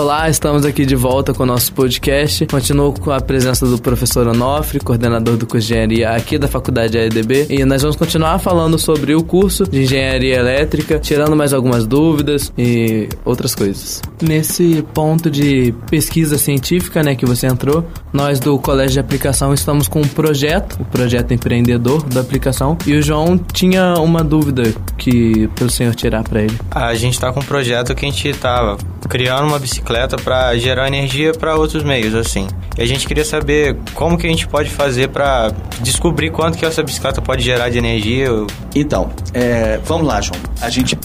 Olá, 0.00 0.30
estamos 0.30 0.64
aqui 0.64 0.86
de 0.86 0.96
volta 0.96 1.34
com 1.34 1.42
o 1.42 1.46
nosso 1.46 1.74
podcast. 1.74 2.46
Continuo 2.46 2.90
com 2.94 3.10
a 3.10 3.20
presença 3.20 3.66
do 3.66 3.78
professor 3.78 4.26
Onofre, 4.26 4.80
coordenador 4.80 5.36
do 5.36 5.46
curso 5.46 5.68
de 5.68 5.74
engenharia 5.74 6.08
aqui 6.12 6.38
da 6.38 6.48
faculdade 6.48 6.96
AEDB. 6.96 7.48
E 7.50 7.66
nós 7.66 7.82
vamos 7.82 7.96
continuar 7.96 8.38
falando 8.38 8.78
sobre 8.78 9.14
o 9.14 9.22
curso 9.22 9.64
de 9.64 9.82
engenharia 9.82 10.36
elétrica, 10.36 10.98
tirando 10.98 11.36
mais 11.36 11.52
algumas 11.52 11.86
dúvidas 11.86 12.50
e 12.56 13.10
outras 13.26 13.54
coisas. 13.54 14.00
Nesse 14.22 14.82
ponto 14.94 15.30
de 15.30 15.74
pesquisa 15.90 16.38
científica, 16.38 17.02
né, 17.02 17.14
que 17.14 17.26
você 17.26 17.46
entrou, 17.46 17.84
nós 18.10 18.40
do 18.40 18.58
Colégio 18.58 18.94
de 18.94 19.00
Aplicação 19.00 19.52
estamos 19.52 19.86
com 19.86 20.00
um 20.00 20.08
projeto, 20.08 20.80
o 20.80 20.84
projeto 20.86 21.34
empreendedor 21.34 22.02
da 22.04 22.22
aplicação, 22.22 22.78
e 22.86 22.94
o 22.94 23.02
João 23.02 23.36
tinha 23.36 23.96
uma 23.98 24.24
dúvida 24.24 24.62
que 24.96 25.46
pelo 25.48 25.68
senhor 25.68 25.94
tirar 25.94 26.24
para 26.24 26.40
ele. 26.40 26.58
A 26.70 26.94
gente 26.94 27.12
está 27.12 27.30
com 27.30 27.40
um 27.40 27.44
projeto 27.44 27.94
que 27.94 28.06
a 28.06 28.10
gente 28.10 28.28
estava 28.28 28.78
criando 29.06 29.48
uma 29.48 29.58
bicicleta 29.58 29.89
para 30.16 30.56
gerar 30.56 30.86
energia 30.86 31.32
para 31.32 31.56
outros 31.56 31.82
meios, 31.82 32.14
assim. 32.14 32.46
E 32.78 32.82
a 32.82 32.86
gente 32.86 33.06
queria 33.06 33.24
saber 33.24 33.76
como 33.94 34.16
que 34.16 34.26
a 34.26 34.30
gente 34.30 34.46
pode 34.46 34.70
fazer 34.70 35.08
para 35.08 35.52
descobrir 35.80 36.30
quanto 36.30 36.56
que 36.56 36.64
essa 36.64 36.82
bicicleta 36.82 37.20
pode 37.20 37.42
gerar 37.42 37.68
de 37.68 37.78
energia. 37.78 38.28
Então, 38.74 39.10
é, 39.34 39.78
vamos 39.84 40.06
lá, 40.06 40.20
João. 40.20 40.40
A 40.60 40.70
gente 40.70 40.96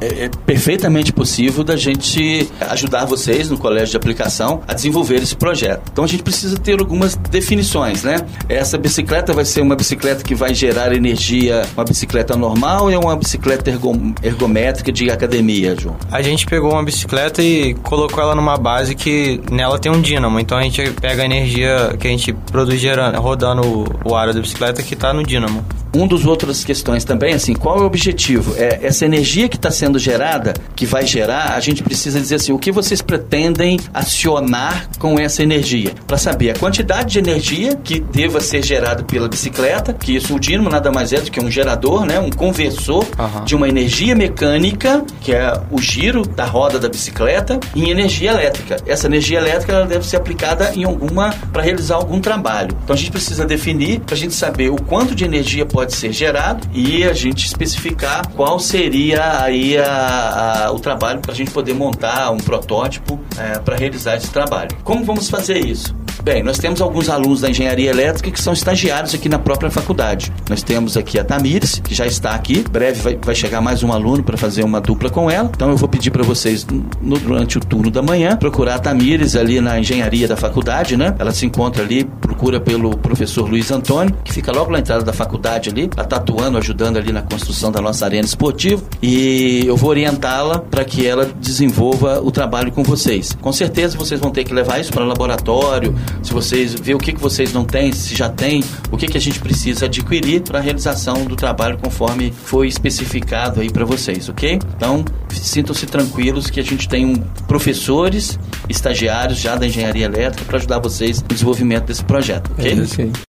é, 0.00 0.24
é, 0.24 0.30
perfeitamente 0.46 1.12
possível 1.12 1.64
da 1.64 1.76
gente 1.76 2.48
ajudar 2.60 3.04
vocês 3.04 3.50
no 3.50 3.58
colégio 3.58 3.90
de 3.90 3.96
aplicação 3.96 4.62
a 4.66 4.74
desenvolver 4.74 5.16
esse 5.16 5.36
projeto. 5.36 5.82
Então 5.92 6.04
a 6.04 6.06
gente 6.06 6.22
precisa 6.22 6.58
ter 6.58 6.78
algumas 6.80 7.14
definições, 7.16 8.02
né? 8.02 8.16
Essa 8.48 8.78
bicicleta 8.78 9.32
vai 9.32 9.44
ser 9.44 9.60
uma 9.60 9.74
bicicleta 9.74 10.22
que 10.22 10.34
vai 10.34 10.54
gerar 10.54 10.92
energia, 10.94 11.62
uma 11.76 11.84
bicicleta 11.84 12.36
normal 12.36 12.90
é 12.90 12.98
uma 12.98 13.16
bicicleta 13.16 13.70
ergom 13.70 14.14
ergométrica 14.22 14.92
de 14.92 15.10
academia, 15.10 15.74
João? 15.78 15.96
A 16.10 16.22
gente 16.22 16.46
pegou 16.46 16.72
uma 16.72 16.82
bicicleta 16.82 17.42
e 17.42 17.74
colocou 17.74 18.22
ela 18.22 18.34
numa 18.34 18.56
base 18.56 18.94
que 18.94 19.40
nela 19.50 19.78
tem 19.78 19.90
um 19.90 20.00
dínamo. 20.00 20.38
Então 20.38 20.56
a 20.56 20.62
gente 20.62 20.90
pega 20.92 21.22
a 21.22 21.24
energia 21.24 21.96
que 21.98 22.06
a 22.06 22.10
gente 22.10 22.32
produz 22.32 22.80
gerando, 22.80 23.20
rodando 23.20 23.84
o 24.04 24.14
aro 24.14 24.32
da 24.32 24.40
bicicleta 24.40 24.82
que 24.82 24.94
está 24.94 25.12
no 25.12 25.22
dínamo. 25.22 25.64
Um 25.98 26.06
dos 26.06 26.24
outras 26.24 26.64
questões 26.64 27.02
também, 27.02 27.34
assim, 27.34 27.54
qual 27.54 27.78
é 27.78 27.80
o 27.80 27.84
objetivo? 27.84 28.54
É 28.56 28.86
essa 28.86 29.04
energia 29.04 29.48
que 29.48 29.56
está 29.56 29.68
sendo 29.68 29.98
gerada, 29.98 30.54
que 30.76 30.86
vai 30.86 31.04
gerar, 31.04 31.54
a 31.54 31.60
gente 31.60 31.82
precisa 31.82 32.20
dizer 32.20 32.36
assim, 32.36 32.52
o 32.52 32.58
que 32.58 32.70
vocês 32.70 33.02
pretendem 33.02 33.80
acionar 33.92 34.88
com 35.00 35.18
essa 35.18 35.42
energia? 35.42 35.90
Para 36.06 36.16
saber 36.16 36.50
a 36.50 36.54
quantidade 36.54 37.14
de 37.14 37.18
energia 37.18 37.74
que 37.74 37.98
deva 37.98 38.40
ser 38.40 38.64
gerada 38.64 39.02
pela 39.02 39.26
bicicleta, 39.26 39.92
que 39.92 40.14
isso 40.14 40.36
o 40.36 40.38
dínamo 40.38 40.70
nada 40.70 40.92
mais 40.92 41.12
é 41.12 41.20
do 41.20 41.32
que 41.32 41.40
um 41.40 41.50
gerador, 41.50 42.06
né, 42.06 42.20
um 42.20 42.30
conversor 42.30 43.04
Aham. 43.18 43.44
de 43.44 43.56
uma 43.56 43.68
energia 43.68 44.14
mecânica, 44.14 45.04
que 45.20 45.32
é 45.32 45.52
o 45.68 45.80
giro 45.80 46.22
da 46.22 46.44
roda 46.44 46.78
da 46.78 46.88
bicicleta, 46.88 47.58
em 47.74 47.90
energia 47.90 48.30
elétrica. 48.30 48.76
Essa 48.86 49.08
energia 49.08 49.38
elétrica 49.38 49.72
ela 49.72 49.86
deve 49.86 50.06
ser 50.06 50.18
aplicada 50.18 50.70
em 50.76 50.84
alguma 50.84 51.34
para 51.52 51.62
realizar 51.62 51.96
algum 51.96 52.20
trabalho. 52.20 52.76
Então 52.84 52.94
a 52.94 52.96
gente 52.96 53.10
precisa 53.10 53.44
definir 53.44 53.98
para 53.98 54.14
a 54.14 54.18
gente 54.18 54.34
saber 54.34 54.70
o 54.70 54.76
quanto 54.76 55.12
de 55.12 55.24
energia 55.24 55.66
pode 55.66 55.87
ser 55.94 56.12
gerado 56.12 56.66
e 56.72 57.04
a 57.04 57.12
gente 57.12 57.46
especificar 57.46 58.28
qual 58.30 58.58
seria 58.58 59.42
aí 59.42 59.76
a, 59.78 60.66
a- 60.66 60.72
o 60.72 60.78
trabalho 60.80 61.20
para 61.20 61.32
a 61.32 61.34
gente 61.34 61.50
poder 61.50 61.74
montar 61.74 62.30
um 62.30 62.38
protótipo 62.38 63.18
para 63.64 63.76
realizar 63.76 64.16
esse 64.16 64.30
trabalho. 64.30 64.70
Como 64.84 65.04
vamos 65.04 65.28
fazer 65.28 65.58
isso? 65.64 65.94
Bem, 66.22 66.42
nós 66.42 66.58
temos 66.58 66.80
alguns 66.82 67.08
alunos 67.08 67.40
da 67.40 67.48
engenharia 67.48 67.90
elétrica 67.90 68.30
que 68.30 68.40
são 68.40 68.52
estagiários 68.52 69.14
aqui 69.14 69.28
na 69.28 69.38
própria 69.38 69.70
faculdade. 69.70 70.30
Nós 70.50 70.62
temos 70.62 70.96
aqui 70.96 71.18
a 71.18 71.24
Tamires, 71.24 71.80
que 71.82 71.94
já 71.94 72.06
está 72.06 72.32
aqui. 72.32 72.64
Breve 72.70 73.00
vai, 73.00 73.18
vai 73.22 73.34
chegar 73.34 73.60
mais 73.60 73.82
um 73.82 73.92
aluno 73.92 74.22
para 74.22 74.36
fazer 74.36 74.62
uma 74.64 74.80
dupla 74.80 75.08
com 75.08 75.30
ela. 75.30 75.50
Então 75.54 75.70
eu 75.70 75.76
vou 75.76 75.88
pedir 75.88 76.10
para 76.10 76.22
vocês, 76.22 76.66
no- 77.00 77.18
durante 77.18 77.56
o 77.56 77.60
turno 77.60 77.90
da 77.90 78.02
manhã, 78.02 78.36
procurar 78.36 78.74
a 78.74 78.78
Tamires 78.78 79.36
ali 79.36 79.60
na 79.60 79.78
engenharia 79.78 80.28
da 80.28 80.36
faculdade, 80.36 80.96
né? 80.96 81.14
Ela 81.18 81.32
se 81.32 81.46
encontra 81.46 81.82
ali, 81.82 82.04
procura 82.20 82.60
pelo 82.60 82.96
professor 82.98 83.48
Luiz 83.48 83.70
Antônio, 83.70 84.14
que 84.24 84.32
fica 84.32 84.52
logo 84.52 84.70
na 84.70 84.80
entrada 84.80 85.04
da 85.04 85.12
faculdade 85.12 85.70
ali. 85.70 85.88
Ela 85.96 86.04
está 86.04 86.16
atuando, 86.16 86.58
ajudando 86.58 86.98
ali 86.98 87.12
na 87.12 87.22
construção 87.22 87.70
da 87.72 87.80
nossa 87.80 88.04
arena 88.04 88.26
esportiva. 88.26 88.82
E 89.00 89.62
eu 89.66 89.76
vou 89.76 89.90
orientá-la 89.90 90.58
para 90.58 90.84
que 90.84 91.06
ela 91.06 91.30
desenvolva 91.40 92.20
o 92.20 92.30
trabalho 92.30 92.70
com 92.72 92.82
vocês. 92.82 93.36
Com 93.40 93.52
certeza 93.52 93.96
vocês 93.96 94.20
vão 94.20 94.30
ter 94.30 94.44
que 94.44 94.52
levar 94.52 94.78
isso 94.80 94.92
para 94.92 95.04
o 95.04 95.06
laboratório, 95.06 95.94
se 96.22 96.32
vocês 96.32 96.74
ver 96.74 96.94
o 96.94 96.98
que, 96.98 97.12
que 97.12 97.20
vocês 97.20 97.52
não 97.52 97.64
têm, 97.64 97.92
se 97.92 98.14
já 98.14 98.28
tem, 98.28 98.62
o 98.90 98.96
que, 98.96 99.06
que 99.06 99.16
a 99.16 99.20
gente 99.20 99.40
precisa 99.40 99.86
adquirir 99.86 100.42
para 100.42 100.58
a 100.58 100.62
realização 100.62 101.24
do 101.24 101.36
trabalho 101.36 101.78
conforme 101.78 102.32
foi 102.32 102.68
especificado 102.68 103.60
aí 103.60 103.70
para 103.70 103.84
vocês, 103.84 104.28
ok? 104.28 104.58
Então, 104.76 105.04
sintam-se 105.30 105.86
tranquilos 105.86 106.50
que 106.50 106.60
a 106.60 106.64
gente 106.64 106.88
tem 106.88 107.04
um, 107.04 107.14
professores, 107.46 108.38
estagiários 108.68 109.38
já 109.38 109.56
da 109.56 109.66
engenharia 109.66 110.06
elétrica 110.06 110.44
para 110.44 110.58
ajudar 110.58 110.78
vocês 110.78 111.22
no 111.22 111.28
desenvolvimento 111.28 111.86
desse 111.86 112.04
projeto, 112.04 112.50
ok? 112.52 112.82
Ok. 112.82 113.27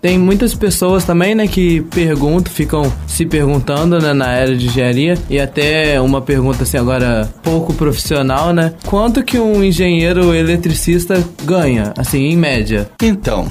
Tem 0.00 0.16
muitas 0.16 0.54
pessoas 0.54 1.04
também, 1.04 1.34
né, 1.34 1.48
que 1.48 1.80
perguntam, 1.80 2.52
ficam 2.52 2.92
se 3.06 3.26
perguntando, 3.26 3.98
né, 3.98 4.12
na 4.12 4.26
área 4.26 4.56
de 4.56 4.66
engenharia 4.66 5.18
e 5.28 5.40
até 5.40 6.00
uma 6.00 6.20
pergunta 6.20 6.62
assim 6.62 6.76
agora 6.76 7.28
pouco 7.42 7.74
profissional, 7.74 8.52
né? 8.52 8.74
Quanto 8.86 9.24
que 9.24 9.40
um 9.40 9.62
engenheiro 9.62 10.32
eletricista 10.32 11.22
ganha, 11.44 11.92
assim, 11.98 12.26
em 12.26 12.36
média? 12.36 12.88
Então, 13.02 13.48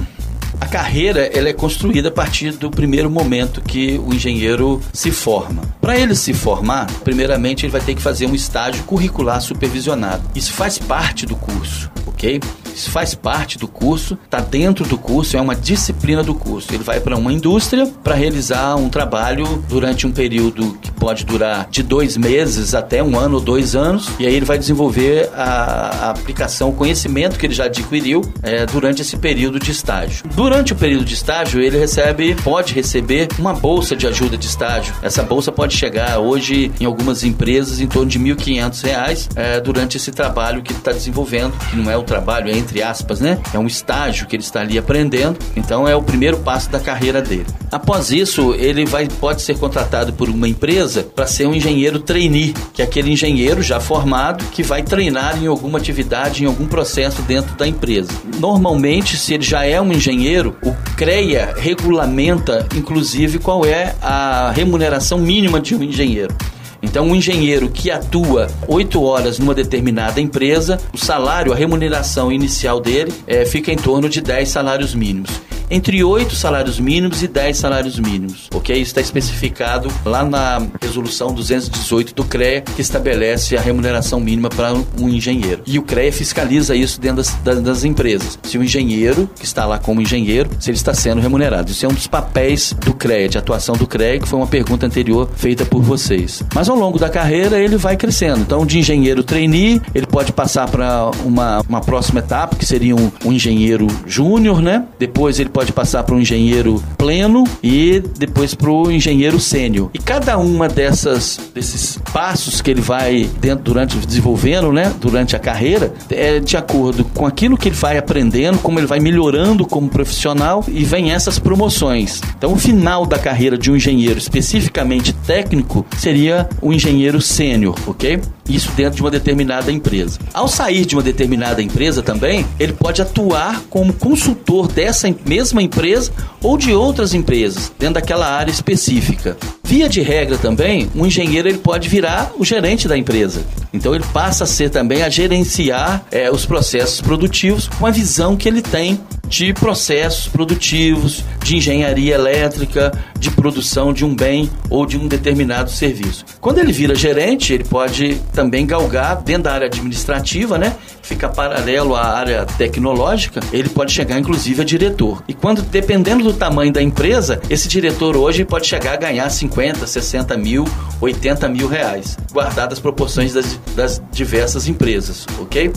a 0.58 0.66
carreira 0.66 1.30
ela 1.34 1.50
é 1.50 1.52
construída 1.52 2.08
a 2.08 2.12
partir 2.12 2.52
do 2.52 2.70
primeiro 2.70 3.10
momento 3.10 3.60
que 3.60 4.00
o 4.06 4.14
engenheiro 4.14 4.80
se 4.92 5.10
forma. 5.10 5.62
Para 5.80 5.98
ele 5.98 6.14
se 6.14 6.32
formar, 6.32 6.86
primeiramente 7.04 7.66
ele 7.66 7.72
vai 7.72 7.80
ter 7.80 7.94
que 7.94 8.02
fazer 8.02 8.26
um 8.26 8.34
estágio 8.34 8.82
curricular 8.84 9.40
supervisionado. 9.42 10.22
Isso 10.34 10.52
faz 10.52 10.78
parte 10.78 11.26
do 11.26 11.36
curso, 11.36 11.90
ok? 12.06 12.40
Isso 12.78 12.92
faz 12.92 13.12
parte 13.12 13.58
do 13.58 13.66
curso, 13.66 14.16
está 14.24 14.38
dentro 14.38 14.86
do 14.86 14.96
curso, 14.96 15.36
é 15.36 15.40
uma 15.40 15.56
disciplina 15.56 16.22
do 16.22 16.32
curso. 16.32 16.72
Ele 16.72 16.84
vai 16.84 17.00
para 17.00 17.16
uma 17.16 17.32
indústria 17.32 17.90
para 18.04 18.14
realizar 18.14 18.76
um 18.76 18.88
trabalho 18.88 19.64
durante 19.68 20.06
um 20.06 20.12
período 20.12 20.78
que 20.80 20.92
pode 20.92 21.24
durar 21.24 21.66
de 21.68 21.82
dois 21.82 22.16
meses 22.16 22.76
até 22.76 23.02
um 23.02 23.18
ano 23.18 23.34
ou 23.34 23.40
dois 23.40 23.74
anos, 23.74 24.08
e 24.20 24.26
aí 24.28 24.32
ele 24.32 24.44
vai 24.44 24.56
desenvolver 24.56 25.28
a, 25.34 26.06
a 26.06 26.10
aplicação, 26.10 26.68
o 26.68 26.72
conhecimento 26.72 27.36
que 27.36 27.46
ele 27.46 27.54
já 27.54 27.64
adquiriu 27.64 28.22
é, 28.44 28.64
durante 28.64 29.02
esse 29.02 29.16
período 29.16 29.58
de 29.58 29.72
estágio. 29.72 30.24
Durante 30.36 30.72
o 30.72 30.76
período 30.76 31.04
de 31.04 31.14
estágio, 31.14 31.60
ele 31.60 31.78
recebe, 31.78 32.36
pode 32.44 32.74
receber 32.74 33.26
uma 33.40 33.54
bolsa 33.54 33.96
de 33.96 34.06
ajuda 34.06 34.38
de 34.38 34.46
estágio. 34.46 34.94
Essa 35.02 35.24
bolsa 35.24 35.50
pode 35.50 35.74
chegar 35.74 36.20
hoje 36.20 36.70
em 36.78 36.84
algumas 36.84 37.24
empresas 37.24 37.80
em 37.80 37.88
torno 37.88 38.08
de 38.08 38.20
1.500 38.20 38.84
reais, 38.84 39.28
é, 39.34 39.60
durante 39.60 39.96
esse 39.96 40.12
trabalho 40.12 40.62
que 40.62 40.70
ele 40.70 40.78
está 40.78 40.92
desenvolvendo, 40.92 41.52
que 41.70 41.76
não 41.76 41.90
é 41.90 41.96
o 41.96 42.04
trabalho, 42.04 42.48
é 42.48 42.67
entre 42.68 42.82
aspas, 42.82 43.18
né? 43.18 43.38
É 43.54 43.58
um 43.58 43.66
estágio 43.66 44.26
que 44.26 44.36
ele 44.36 44.42
está 44.42 44.60
ali 44.60 44.76
aprendendo. 44.76 45.38
Então 45.56 45.88
é 45.88 45.96
o 45.96 46.02
primeiro 46.02 46.36
passo 46.38 46.70
da 46.70 46.78
carreira 46.78 47.22
dele. 47.22 47.46
Após 47.72 48.10
isso, 48.12 48.54
ele 48.54 48.84
vai 48.84 49.08
pode 49.08 49.40
ser 49.40 49.58
contratado 49.58 50.12
por 50.12 50.28
uma 50.28 50.46
empresa 50.46 51.02
para 51.02 51.26
ser 51.26 51.46
um 51.46 51.54
engenheiro 51.54 51.98
trainee, 51.98 52.54
que 52.74 52.82
é 52.82 52.84
aquele 52.84 53.10
engenheiro 53.10 53.62
já 53.62 53.80
formado 53.80 54.44
que 54.52 54.62
vai 54.62 54.82
treinar 54.82 55.42
em 55.42 55.46
alguma 55.46 55.78
atividade, 55.78 56.44
em 56.44 56.46
algum 56.46 56.66
processo 56.66 57.22
dentro 57.22 57.54
da 57.56 57.66
empresa. 57.66 58.10
Normalmente, 58.38 59.16
se 59.16 59.34
ele 59.34 59.44
já 59.44 59.64
é 59.64 59.80
um 59.80 59.90
engenheiro, 59.90 60.56
o 60.62 60.74
CREA 60.94 61.54
regulamenta, 61.56 62.66
inclusive, 62.76 63.38
qual 63.38 63.64
é 63.64 63.94
a 64.02 64.52
remuneração 64.54 65.18
mínima 65.18 65.60
de 65.60 65.74
um 65.74 65.82
engenheiro. 65.82 66.34
Então, 66.82 67.06
um 67.06 67.14
engenheiro 67.14 67.68
que 67.68 67.90
atua 67.90 68.48
oito 68.68 69.02
horas 69.02 69.38
numa 69.38 69.54
determinada 69.54 70.20
empresa, 70.20 70.80
o 70.92 70.98
salário, 70.98 71.52
a 71.52 71.56
remuneração 71.56 72.30
inicial 72.30 72.80
dele 72.80 73.12
eh, 73.26 73.44
fica 73.44 73.72
em 73.72 73.76
torno 73.76 74.08
de 74.08 74.20
10 74.20 74.48
salários 74.48 74.94
mínimos. 74.94 75.30
Entre 75.70 76.02
8 76.02 76.34
salários 76.34 76.80
mínimos 76.80 77.22
e 77.22 77.28
10 77.28 77.56
salários 77.56 77.98
mínimos, 77.98 78.48
ok? 78.54 78.74
Isso 78.74 78.90
está 78.90 79.00
especificado 79.00 79.90
lá 80.04 80.24
na 80.24 80.66
resolução 80.80 81.32
218 81.32 82.14
do 82.14 82.24
CREA, 82.24 82.62
que 82.62 82.80
estabelece 82.80 83.56
a 83.56 83.60
remuneração 83.60 84.18
mínima 84.20 84.48
para 84.48 84.72
um 84.74 85.08
engenheiro. 85.08 85.62
E 85.66 85.78
o 85.78 85.82
CREA 85.82 86.12
fiscaliza 86.12 86.74
isso 86.74 87.00
dentro 87.00 87.16
das, 87.44 87.62
das- 87.62 87.84
empresas. 87.84 88.38
Se 88.42 88.58
o 88.58 88.62
engenheiro, 88.64 89.28
que 89.38 89.44
está 89.44 89.64
lá 89.64 89.78
como 89.78 90.00
engenheiro, 90.02 90.50
se 90.58 90.70
ele 90.70 90.76
está 90.76 90.92
sendo 90.92 91.20
remunerado. 91.20 91.70
Isso 91.70 91.84
é 91.86 91.88
um 91.88 91.92
dos 91.92 92.06
papéis 92.06 92.74
do 92.84 92.92
CREA, 92.92 93.28
de 93.28 93.38
atuação 93.38 93.76
do 93.76 93.86
CREA, 93.86 94.18
que 94.18 94.26
foi 94.28 94.38
uma 94.38 94.46
pergunta 94.48 94.84
anterior 94.86 95.28
feita 95.36 95.64
por 95.64 95.80
vocês. 95.82 96.42
Mas 96.54 96.68
ao 96.68 96.76
longo 96.76 96.98
da 96.98 97.08
carreira 97.08 97.58
ele 97.58 97.76
vai 97.76 97.96
crescendo. 97.96 98.40
Então, 98.40 98.66
de 98.66 98.78
engenheiro 98.78 99.22
trainee, 99.22 99.80
ele 99.94 100.06
pode 100.06 100.32
passar 100.32 100.68
para 100.68 101.10
uma, 101.24 101.60
uma 101.68 101.80
próxima 101.80 102.18
etapa, 102.20 102.56
que 102.56 102.66
seria 102.66 102.96
um, 102.96 103.10
um 103.24 103.32
engenheiro 103.32 103.86
júnior, 104.06 104.60
né? 104.60 104.84
Depois 104.98 105.38
ele 105.38 105.50
pode 105.58 105.72
passar 105.72 106.04
para 106.04 106.14
um 106.14 106.20
engenheiro 106.20 106.80
pleno 106.96 107.42
e 107.60 108.00
depois 108.16 108.54
para 108.54 108.70
o 108.70 108.92
engenheiro 108.92 109.40
sênior. 109.40 109.90
E 109.92 109.98
cada 109.98 110.38
uma 110.38 110.68
dessas 110.68 111.40
desses 111.52 111.98
passos 112.12 112.60
que 112.60 112.70
ele 112.70 112.80
vai 112.80 113.28
dentro 113.40 113.64
durante 113.64 113.96
desenvolvendo, 113.96 114.72
né, 114.72 114.94
durante 115.00 115.34
a 115.34 115.38
carreira, 115.40 115.92
é 116.10 116.38
de 116.38 116.56
acordo 116.56 117.04
com 117.06 117.26
aquilo 117.26 117.56
que 117.56 117.70
ele 117.70 117.74
vai 117.74 117.98
aprendendo, 117.98 118.58
como 118.58 118.78
ele 118.78 118.86
vai 118.86 119.00
melhorando 119.00 119.66
como 119.66 119.88
profissional 119.88 120.64
e 120.68 120.84
vem 120.84 121.10
essas 121.10 121.40
promoções. 121.40 122.20
Então, 122.36 122.52
o 122.52 122.56
final 122.56 123.04
da 123.04 123.18
carreira 123.18 123.58
de 123.58 123.68
um 123.72 123.74
engenheiro 123.74 124.16
especificamente 124.18 125.12
técnico 125.12 125.84
seria 125.96 126.48
o 126.62 126.72
engenheiro 126.72 127.20
sênior, 127.20 127.74
ok? 127.84 128.20
Isso 128.48 128.70
dentro 128.76 128.96
de 128.96 129.02
uma 129.02 129.10
determinada 129.10 129.70
empresa. 129.70 130.18
Ao 130.32 130.48
sair 130.48 130.86
de 130.86 130.94
uma 130.94 131.02
determinada 131.02 131.60
empresa 131.62 132.02
também, 132.02 132.46
ele 132.58 132.72
pode 132.72 133.02
atuar 133.02 133.62
como 133.68 133.92
consultor 133.92 134.68
dessa 134.68 135.12
mesma 135.26 135.47
empresa 135.62 136.12
ou 136.42 136.56
de 136.56 136.72
outras 136.72 137.14
empresas, 137.14 137.72
dentro 137.78 137.94
daquela 137.94 138.28
área 138.28 138.50
específica. 138.50 139.36
Via 139.68 139.86
de 139.86 140.00
regra 140.00 140.38
também, 140.38 140.90
um 140.94 141.04
engenheiro 141.04 141.46
ele 141.46 141.58
pode 141.58 141.90
virar 141.90 142.32
o 142.38 142.42
gerente 142.42 142.88
da 142.88 142.96
empresa. 142.96 143.42
Então 143.70 143.94
ele 143.94 144.04
passa 144.14 144.44
a 144.44 144.46
ser 144.46 144.70
também 144.70 145.02
a 145.02 145.10
gerenciar 145.10 146.06
é, 146.10 146.30
os 146.30 146.46
processos 146.46 147.02
produtivos 147.02 147.68
com 147.68 147.84
a 147.84 147.90
visão 147.90 148.34
que 148.34 148.48
ele 148.48 148.62
tem 148.62 148.98
de 149.28 149.52
processos 149.52 150.26
produtivos, 150.26 151.22
de 151.44 151.56
engenharia 151.56 152.14
elétrica, 152.14 152.92
de 153.18 153.30
produção 153.30 153.92
de 153.92 154.04
um 154.04 154.14
bem 154.14 154.50
ou 154.70 154.86
de 154.86 154.96
um 154.96 155.06
determinado 155.06 155.70
serviço. 155.70 156.24
Quando 156.40 156.58
ele 156.58 156.72
vira 156.72 156.94
gerente, 156.94 157.52
ele 157.52 157.64
pode 157.64 158.14
também 158.32 158.66
galgar 158.66 159.16
dentro 159.22 159.44
da 159.44 159.52
área 159.52 159.66
administrativa, 159.66 160.56
né? 160.56 160.74
Fica 161.02 161.28
paralelo 161.28 161.94
à 161.94 162.06
área 162.06 162.44
tecnológica, 162.44 163.40
ele 163.52 163.68
pode 163.68 163.92
chegar 163.92 164.18
inclusive 164.18 164.60
a 164.60 164.64
diretor. 164.64 165.22
E 165.28 165.34
quando, 165.34 165.62
dependendo 165.62 166.24
do 166.24 166.32
tamanho 166.32 166.72
da 166.72 166.82
empresa, 166.82 167.40
esse 167.48 167.68
diretor 167.68 168.16
hoje 168.16 168.44
pode 168.44 168.66
chegar 168.66 168.94
a 168.94 168.96
ganhar 168.96 169.28
50, 169.28 169.57
60 169.86 170.36
mil, 170.36 170.64
80 171.00 171.48
mil 171.48 171.68
reais, 171.68 172.16
guardadas 172.32 172.74
as 172.74 172.80
proporções 172.80 173.32
das, 173.32 173.58
das 173.74 174.02
diversas 174.12 174.68
empresas, 174.68 175.26
ok? 175.40 175.72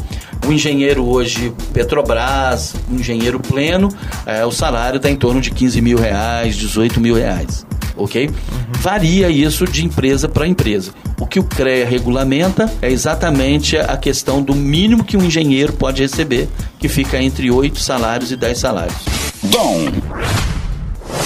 Um 0.46 0.52
engenheiro 0.52 1.06
hoje, 1.06 1.54
Petrobras, 1.74 2.76
um 2.90 2.96
engenheiro 2.96 3.40
pleno, 3.40 3.90
é, 4.26 4.46
o 4.46 4.52
salário 4.52 4.98
está 4.98 5.10
em 5.10 5.16
torno 5.16 5.42
de 5.42 5.52
15 5.52 5.82
mil 5.82 5.98
reais, 5.98 6.56
18 6.56 7.00
mil 7.00 7.16
reais 7.16 7.66
ok? 7.96 8.28
Uhum. 8.28 8.34
Varia 8.80 9.30
isso 9.30 9.66
de 9.66 9.86
empresa 9.86 10.28
para 10.28 10.48
empresa. 10.48 10.92
O 11.20 11.28
que 11.28 11.40
o 11.40 11.44
CREA 11.44 11.88
regulamenta 11.88 12.72
é 12.82 12.90
exatamente 12.90 13.78
a 13.78 13.96
questão 13.98 14.42
do 14.42 14.56
mínimo 14.56 15.04
que 15.04 15.18
um 15.18 15.24
engenheiro 15.24 15.74
pode 15.74 16.02
receber, 16.02 16.50
que 16.80 16.88
fica 16.88 17.22
entre 17.22 17.52
8 17.52 17.80
salários 17.80 18.32
e 18.32 18.36
10 18.36 18.58
salários. 18.58 18.98
Dom 19.44 19.92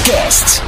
Cast. 0.04 0.65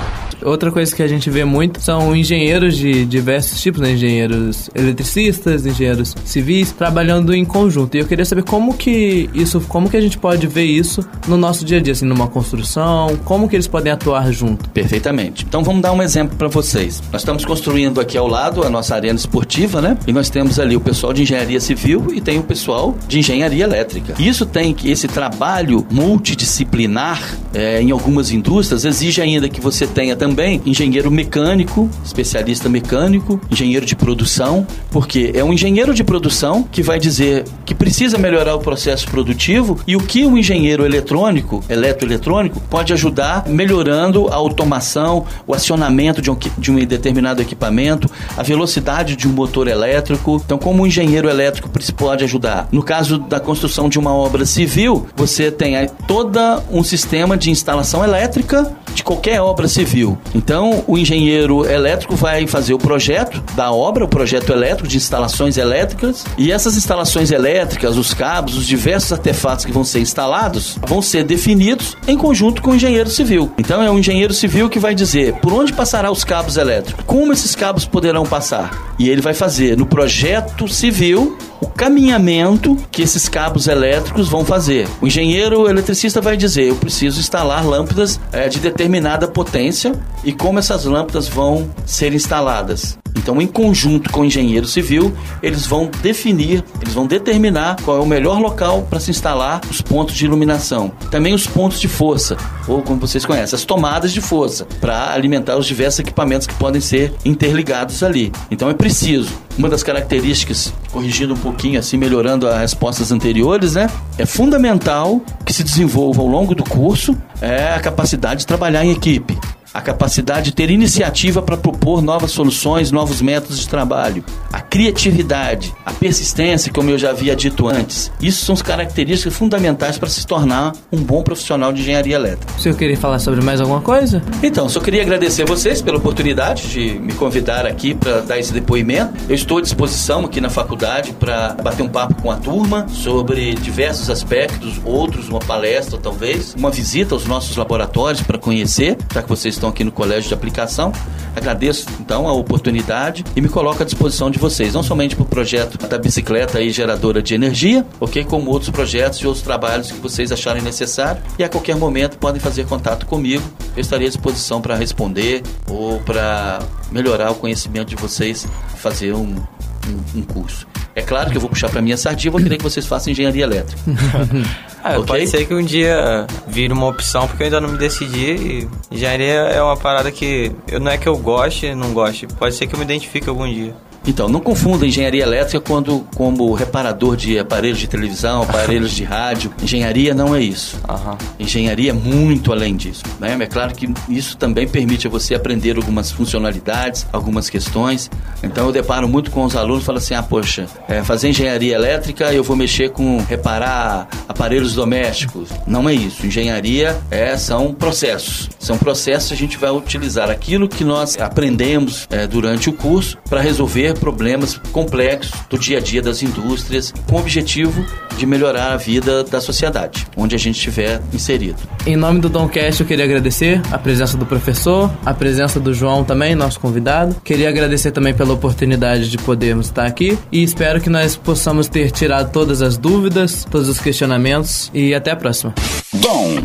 Outra 0.48 0.72
coisa 0.72 0.96
que 0.96 1.04
a 1.04 1.08
gente 1.08 1.30
vê 1.30 1.44
muito 1.44 1.82
são 1.82 2.16
engenheiros 2.16 2.77
de 2.77 3.06
diversos 3.06 3.60
tipos, 3.60 3.82
né? 3.82 3.92
Engenheiros 3.92 4.70
eletricistas, 4.74 5.66
engenheiros 5.66 6.16
civis, 6.24 6.72
trabalhando 6.72 7.36
em 7.36 7.44
conjunto. 7.44 7.98
E 7.98 8.00
eu 8.00 8.06
queria 8.06 8.24
saber 8.24 8.44
como 8.44 8.74
que 8.74 9.30
isso, 9.34 9.60
como 9.68 9.89
que 9.89 9.98
a 9.98 10.01
gente 10.01 10.18
pode 10.18 10.48
ver 10.48 10.63
isso 10.63 11.06
no 11.27 11.36
nosso 11.36 11.66
dia 11.66 11.80
a 11.80 11.82
dia, 11.82 11.92
assim, 11.92 12.06
numa 12.06 12.30
construção, 12.30 13.18
como 13.25 13.50
que 13.50 13.58
eles 13.58 13.68
podem 13.68 13.92
atuar 13.92 14.32
junto. 14.32 14.70
Perfeitamente. 14.70 15.44
Então 15.46 15.66
vamos 15.66 15.82
dar 15.82 15.92
um 15.92 16.01
exemplo 16.01 16.38
para 16.38 16.48
vocês. 16.48 17.04
Nós 17.12 17.24
estamos 17.24 17.44
construindo 17.44 18.00
aqui 18.00 18.18
ao 18.18 18.27
lado 18.27 18.63
a 18.63 18.70
nossa 18.70 18.96
arena 18.96 19.20
esportiva, 19.20 19.82
né? 19.82 19.98
E 20.08 20.13
nós 20.13 20.30
temos 20.30 20.60
ali 20.60 20.77
o 20.77 20.82
pessoal 20.82 21.12
de 21.12 21.24
engenharia 21.24 21.60
civil 21.60 22.08
e 22.13 22.22
tem 22.22 22.39
o 22.39 22.44
pessoal 22.44 22.96
de 23.06 23.20
engenharia 23.20 23.66
elétrica. 23.66 24.16
Isso 24.18 24.46
tem 24.46 24.74
que 24.74 24.89
esse 24.89 25.10
trabalho 25.10 25.86
multidisciplinar 25.92 27.22
é, 27.54 27.82
em 27.82 27.92
algumas 27.92 28.32
indústrias 28.32 28.86
exige 28.86 29.22
ainda 29.22 29.50
que 29.50 29.60
você 29.60 29.86
tenha 29.86 30.16
também 30.16 30.37
também 30.38 30.62
engenheiro 30.67 31.10
mecânico, 31.10 31.89
especialista 32.06 32.70
mecânico, 32.70 33.41
engenheiro 33.50 33.84
de 33.84 33.96
produção, 33.96 34.67
porque 34.91 35.32
é 35.34 35.44
um 35.44 35.51
engenheiro 35.51 35.96
de 35.96 36.03
produção 36.03 36.62
que 36.62 36.84
vai 36.84 37.00
dizer 37.00 37.44
que 37.65 37.74
precisa 37.74 38.20
melhorar 38.20 38.53
o 38.53 38.60
processo 38.60 39.08
produtivo 39.10 39.79
e 39.88 39.96
o 39.96 40.00
que 40.00 40.27
um 40.27 40.38
engenheiro 40.38 40.86
eletrônico, 40.86 41.63
eletroeletrônico, 41.67 42.60
pode 42.70 42.94
ajudar 42.94 43.48
melhorando 43.48 44.27
a 44.27 44.35
automação, 44.35 45.25
o 45.48 45.55
acionamento 45.55 46.22
de 46.22 46.29
um, 46.29 46.38
de 46.55 46.72
um 46.72 46.85
determinado 46.85 47.42
equipamento, 47.42 48.07
a 48.38 48.44
velocidade 48.44 49.16
de 49.16 49.27
um 49.27 49.31
motor 49.31 49.68
elétrico. 49.68 50.40
Então, 50.46 50.59
como 50.59 50.83
um 50.83 50.85
engenheiro 50.85 51.27
elétrico 51.27 51.68
pode 51.96 52.24
ajudar? 52.24 52.70
No 52.72 52.83
caso 52.83 53.18
da 53.18 53.40
construção 53.40 53.90
de 53.90 53.98
uma 53.98 54.14
obra 54.14 54.46
civil, 54.46 55.07
você 55.16 55.50
tem 55.50 55.90
todo 56.07 56.38
um 56.70 56.83
sistema 56.83 57.35
de 57.35 57.50
instalação 57.50 58.03
elétrica 58.03 58.72
de 58.94 59.03
qualquer 59.03 59.42
obra 59.42 59.68
civil. 59.68 60.16
Então, 60.33 60.83
o 60.87 60.98
engenheiro 60.98 61.66
elétrico 61.66 62.16
vai 62.16 62.48
fazer 62.48 62.74
o 62.74 62.77
projeto 62.77 63.42
da 63.55 63.72
obra, 63.72 64.05
o 64.05 64.07
projeto 64.07 64.51
elétrico 64.51 64.87
de 64.87 64.98
instalações 64.98 65.57
elétricas, 65.57 66.25
e 66.37 66.51
essas 66.51 66.77
instalações 66.77 67.31
elétricas, 67.31 67.98
os 67.98 68.13
cabos, 68.13 68.57
os 68.57 68.68
diversos 68.68 69.11
artefatos 69.11 69.66
que 69.66 69.72
vão 69.72 69.83
ser 69.83 70.00
instalados, 70.00 70.77
vão 70.87 71.01
ser 71.01 71.24
definidos 71.24 71.98
em 72.07 72.18
conjunto 72.18 72.61
com 72.61 72.72
o 72.72 72.75
engenheiro 72.75 73.09
civil. 73.09 73.51
Então, 73.57 73.81
é 73.81 73.90
o 73.90 73.98
engenheiro 73.98 74.33
civil 74.33 74.70
que 74.70 74.79
vai 74.79 74.94
dizer 74.94 75.33
por 75.35 75.53
onde 75.53 75.74
passará 75.74 76.11
os 76.11 76.24
cabos 76.24 76.57
elétricos, 76.57 77.03
como 77.05 77.33
esses 77.33 77.55
cabos 77.55 77.85
poderão 77.85 78.25
passar. 78.25 78.96
E 79.00 79.09
ele 79.09 79.22
vai 79.22 79.33
fazer 79.33 79.77
no 79.77 79.85
projeto 79.85 80.68
civil 80.68 81.37
o 81.59 81.67
caminhamento 81.67 82.75
que 82.91 83.01
esses 83.01 83.27
cabos 83.27 83.67
elétricos 83.67 84.27
vão 84.27 84.46
fazer. 84.46 84.87
O 85.01 85.07
engenheiro 85.07 85.70
eletricista 85.70 86.22
vai 86.22 86.37
dizer: 86.37 86.70
eu 86.70 86.75
preciso 86.75 87.20
instalar 87.20 87.65
lâmpadas 87.65 88.20
é, 88.31 88.48
de 88.48 88.59
determinada 88.59 89.27
potência 89.27 89.93
e 90.24 90.31
como 90.31 90.59
essas 90.59 90.85
lâmpadas 90.85 91.27
vão 91.27 91.70
ser 91.85 92.13
instaladas. 92.13 92.98
Então, 93.18 93.42
em 93.42 93.48
conjunto 93.48 94.10
com 94.12 94.22
o 94.22 94.25
engenheiro 94.25 94.68
civil, 94.68 95.14
eles 95.42 95.66
vão 95.66 95.90
definir, 96.01 96.64
eles 96.82 96.94
vão 96.94 97.08
determinar 97.08 97.77
qual 97.84 97.98
é 97.98 98.00
o 98.00 98.06
melhor 98.06 98.40
local 98.40 98.86
para 98.90 99.00
se 99.00 99.12
instalar 99.12 99.62
os 99.70 99.82
pontos 99.82 100.16
de 100.16 100.25
iluminação. 100.25 100.92
Também 101.10 101.34
os 101.34 101.48
pontos 101.48 101.80
de 101.80 101.88
força, 101.88 102.38
ou 102.68 102.82
como 102.82 103.00
vocês 103.00 103.25
conhecem, 103.25 103.56
as 103.56 103.66
tomadas 103.66 104.14
de 104.14 104.22
força, 104.22 104.66
para 104.80 105.12
alimentar 105.14 105.58
os 105.58 105.66
diversos 105.66 106.00
equipamentos 106.00 106.48
que 106.48 106.53
podem 106.53 106.80
ser 106.80 107.14
interligados 107.25 108.03
ali. 108.03 108.32
Então, 108.51 108.70
é 108.70 108.74
preciso. 108.74 109.32
Uma 109.58 109.70
das 109.70 109.82
características, 109.82 110.72
corrigindo 110.92 111.34
um 111.34 111.38
pouquinho, 111.38 111.80
assim, 111.80 111.98
melhorando 111.98 112.48
as 112.48 112.60
respostas 112.60 113.12
anteriores, 113.12 113.74
né? 113.74 113.90
É 114.18 114.25
fundamental 114.25 115.20
que 115.44 115.51
se 115.51 115.64
desenvolva 115.64 116.22
ao 116.22 116.27
longo 116.27 116.53
do 116.53 116.64
curso 116.64 117.18
é 117.42 117.74
a 117.74 117.80
capacidade 117.80 118.42
de 118.42 118.48
trabalhar 118.48 118.86
em 118.86 118.92
equipe 118.92 119.38
a 119.77 119.81
capacidade 119.81 120.46
de 120.46 120.53
ter 120.53 120.72
iniciativa 120.72 121.40
para 121.40 121.55
propor 121.55 122.01
novas 122.01 122.31
soluções, 122.31 122.92
novos 122.92 123.22
métodos 123.22 123.59
de 123.59 123.70
trabalho, 123.70 124.24
a 124.51 124.59
criatividade, 124.59 125.72
a 125.85 125.94
persistência, 125.94 126.74
como 126.74 126.90
eu 126.90 126.98
já 126.98 127.11
havia 127.11 127.35
dito 127.35 127.68
antes. 127.68 128.11
Isso 128.20 128.44
são 128.44 128.53
as 128.53 128.63
características 128.63 129.35
fundamentais 129.35 130.00
para 130.00 130.09
se 130.09 130.25
tornar 130.25 130.74
um 130.92 130.98
bom 130.98 131.22
profissional 131.22 131.72
de 131.72 131.81
engenharia 131.81 132.16
elétrica. 132.16 132.51
O 132.57 132.59
senhor 132.59 132.75
queria 132.75 132.98
falar 132.98 133.20
sobre 133.20 133.40
mais 133.42 133.61
alguma 133.61 133.79
coisa? 133.79 134.24
Então, 134.42 134.68
só 134.68 134.79
queria 134.79 135.03
agradecer 135.03 135.44
a 135.44 135.46
vocês 135.46 135.79
pela 135.79 135.98
oportunidade 135.98 136.70
de 136.70 136.98
me 136.98 137.13
convidar 137.13 137.68
aqui 137.68 137.94
para 137.94 138.22
dar 138.22 138.40
esse 138.40 138.51
depoimento. 138.51 139.13
Eu 139.29 139.35
estou 139.35 139.59
à 139.59 139.61
disposição 139.61 140.25
aqui 140.25 140.42
na 140.42 140.50
faculdade 140.50 141.13
para 141.13 141.50
bater 141.50 141.83
um 141.83 141.90
papo 141.90 142.20
com 142.20 142.31
a 142.31 142.37
turma 142.37 142.87
sobre 142.90 143.53
diversos 143.53 144.09
aspectos, 144.09 144.81
outros, 144.83 145.29
uma 145.29 145.40
palestra 145.40 146.00
talvez, 146.00 146.55
uma 146.57 146.72
visita 146.72 147.13
aos 147.13 147.25
nossos 147.27 147.55
laboratórios 147.55 148.24
para 148.24 148.40
conhecer, 148.40 148.98
já 149.13 149.22
que 149.22 149.29
vocês 149.29 149.53
estão 149.53 149.67
aqui 149.68 149.84
no 149.84 149.92
Colégio 149.92 150.27
de 150.27 150.34
Aplicação. 150.34 150.92
Agradeço 151.36 151.88
então 152.00 152.27
a 152.27 152.34
oportunidade 152.34 153.24
e 153.36 153.42
me 153.42 153.48
coloco 153.48 153.82
à 153.84 153.86
disposição 153.86 154.32
de 154.32 154.40
vocês, 154.40 154.74
não 154.74 154.82
somente 154.82 155.16
para 155.16 155.24
o 155.24 155.27
projeto 155.27 155.77
da 155.88 155.98
bicicleta 155.98 156.58
aí 156.58 156.72
geradora 156.72 157.22
de 157.22 157.36
energia, 157.36 157.86
ok? 158.00 158.24
Como 158.24 158.50
outros 158.50 158.72
projetos 158.72 159.20
e 159.20 159.27
outros 159.27 159.44
trabalhos 159.44 159.92
que 159.92 160.00
vocês 160.00 160.32
acharem 160.32 160.62
necessário. 160.62 161.22
E 161.38 161.44
a 161.44 161.50
qualquer 161.50 161.75
momento 161.75 162.18
podem 162.18 162.42
fazer 162.42 162.66
contato 162.66 163.06
comigo. 163.06 163.44
Eu 163.75 163.82
estarei 163.82 164.08
à 164.08 164.10
disposição 164.10 164.62
para 164.62 164.75
responder 164.75 165.44
ou 165.70 166.00
para 166.00 166.60
melhorar 166.92 167.32
o 167.32 167.36
conhecimento 167.36 167.90
de 167.90 167.96
vocês, 167.96 168.48
fazer 168.75 169.14
um, 169.14 169.36
um, 169.36 170.20
um 170.20 170.22
curso. 170.24 170.68
É 170.98 171.01
claro 171.03 171.29
que 171.29 171.38
eu 171.38 171.42
vou 171.42 171.48
puxar 171.48 171.70
para 171.70 171.79
minha 171.79 171.96
sardinha, 171.96 172.31
vou 172.31 172.42
querer 172.42 172.57
que 172.57 172.64
vocês 172.64 172.88
façam 172.88 173.12
engenharia 173.12 173.44
elétrica. 173.44 173.79
ah, 174.83 174.94
okay? 174.94 175.05
Pode 175.05 175.27
ser 175.27 175.46
que 175.46 175.53
um 175.53 175.62
dia 175.62 176.25
vire 176.48 176.74
uma 176.74 176.88
opção, 176.88 177.27
porque 177.27 177.44
eu 177.44 177.46
ainda 177.46 177.62
não 177.62 177.70
me 177.70 177.77
decidi. 177.77 178.68
engenharia 178.90 179.42
é 179.42 179.62
uma 179.62 179.77
parada 179.77 180.12
que 180.12 180.51
eu, 180.68 180.79
não 180.79 180.92
é 180.92 180.98
que 180.98 181.07
eu 181.07 181.16
goste, 181.16 181.75
não 181.75 181.94
goste. 181.94 182.25
Pode 182.25 182.55
ser 182.55 182.66
que 182.66 182.74
eu 182.74 182.79
me 182.79 182.83
identifique 182.83 183.29
algum 183.29 183.48
dia. 183.48 183.75
Então, 184.07 184.29
não 184.29 184.39
confunda 184.39 184.87
engenharia 184.87 185.22
elétrica 185.22 185.59
quando, 185.59 186.07
como 186.15 186.53
reparador 186.53 187.17
de 187.17 187.37
aparelhos 187.37 187.77
de 187.77 187.87
televisão, 187.87 188.41
aparelhos 188.41 188.91
de 188.91 189.03
rádio. 189.03 189.53
Engenharia 189.61 190.13
não 190.13 190.33
é 190.33 190.41
isso. 190.41 190.79
Aham. 190.87 191.17
Engenharia 191.37 191.89
é 191.89 191.93
muito 191.93 192.53
além 192.53 192.75
disso. 192.75 193.03
Né? 193.20 193.37
É 193.39 193.46
claro 193.46 193.75
que 193.75 193.89
isso 194.07 194.37
também 194.37 194.67
permite 194.67 195.07
a 195.07 195.09
você 195.09 195.35
aprender 195.35 195.75
algumas 195.75 196.11
funcionalidades, 196.11 197.05
algumas 197.11 197.50
questões. 197.50 198.09
Então 198.41 198.67
eu 198.67 198.72
deparo 198.72 199.07
muito 199.07 199.29
com 199.29 199.43
os 199.43 199.55
alunos 199.55 199.83
e 199.83 199.85
falo 199.85 199.98
assim: 199.98 200.13
ah, 200.13 200.24
poxa, 200.24 200.67
é, 200.87 201.03
fazer 201.03 201.29
engenharia 201.29 201.75
elétrica 201.75 202.33
eu 202.33 202.43
vou 202.43 202.55
mexer 202.55 202.91
com 202.91 203.17
reparar 203.20 204.07
aparelhos 204.27 204.74
domésticos. 204.74 205.50
Não 205.65 205.87
é 205.89 205.93
isso. 205.93 206.25
Engenharia 206.25 206.98
é, 207.11 207.35
são 207.35 207.74
processos. 207.74 208.50
São 208.59 208.77
processos 208.77 209.29
que 209.29 209.33
a 209.33 209.37
gente 209.37 209.57
vai 209.57 209.72
utilizar 209.72 210.29
aquilo 210.29 210.70
que 210.70 210.83
nós 210.83 211.17
aprendemos 211.20 212.07
é, 212.09 212.25
durante 212.25 212.70
o 212.70 212.74
curso 212.74 213.17
para 213.29 213.41
resolver 213.41 213.97
problemas 213.98 214.60
complexos 214.72 215.31
do 215.50 215.57
dia 215.57 215.77
a 215.77 215.81
dia 215.81 216.01
das 216.01 216.22
indústrias, 216.22 216.94
com 217.07 217.16
o 217.16 217.20
objetivo 217.20 217.86
de 218.18 218.25
melhorar 218.25 218.72
a 218.72 218.77
vida 218.77 219.24
da 219.24 219.40
sociedade, 219.40 220.07
onde 220.16 220.36
a 220.36 220.40
gente 220.40 220.55
estiver 220.55 221.01
inserido. 221.14 221.57
Em 221.86 221.96
nome 221.96 222.20
do 222.20 222.29
Domcast, 222.29 222.81
eu 222.81 222.88
queria 222.88 223.05
agradecer 223.05 223.62
a 223.72 223.77
presença 223.77 224.18
do 224.18 224.25
professor, 224.25 224.92
a 225.05 225.14
presença 225.14 225.60
do 225.60 225.74
João 225.74 226.03
também, 226.03 226.36
nosso 226.36 226.60
convidado. 226.60 227.16
Queria 227.24 227.50
agradecer 227.50 227.92
também 227.92 228.14
pela 228.14 228.33
oportunidade 228.33 229.10
de 229.10 229.18
podermos 229.18 229.68
estar 229.68 229.86
aqui 229.86 230.18
e 230.31 230.44
espero 230.44 230.81
que 230.81 230.90
nós 230.90 231.16
possamos 231.16 231.68
ter 231.68 231.92
tirado 231.92 232.31
todas 232.31 232.62
as 232.62 232.77
dúvidas, 232.77 233.46
todos 233.50 233.70
os 233.70 233.79
questionamentos 233.79 234.72
e 234.74 234.94
até 234.94 235.12
a 235.12 235.16
próxima. 235.16 235.53
Dom 235.94 236.38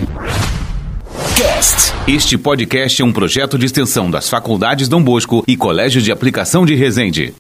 Cast. 1.37 1.93
Este 2.07 2.37
podcast 2.37 3.01
é 3.01 3.05
um 3.05 3.13
projeto 3.13 3.59
de 3.59 3.67
extensão 3.67 4.11
das 4.11 4.29
Faculdades 4.29 4.89
Dom 4.89 5.03
Bosco 5.03 5.43
e 5.47 5.57
Colégio 5.57 6.03
de 6.03 6.13
Aplicação 6.13 6.67
de 6.67 6.75
Resende. 6.75 7.35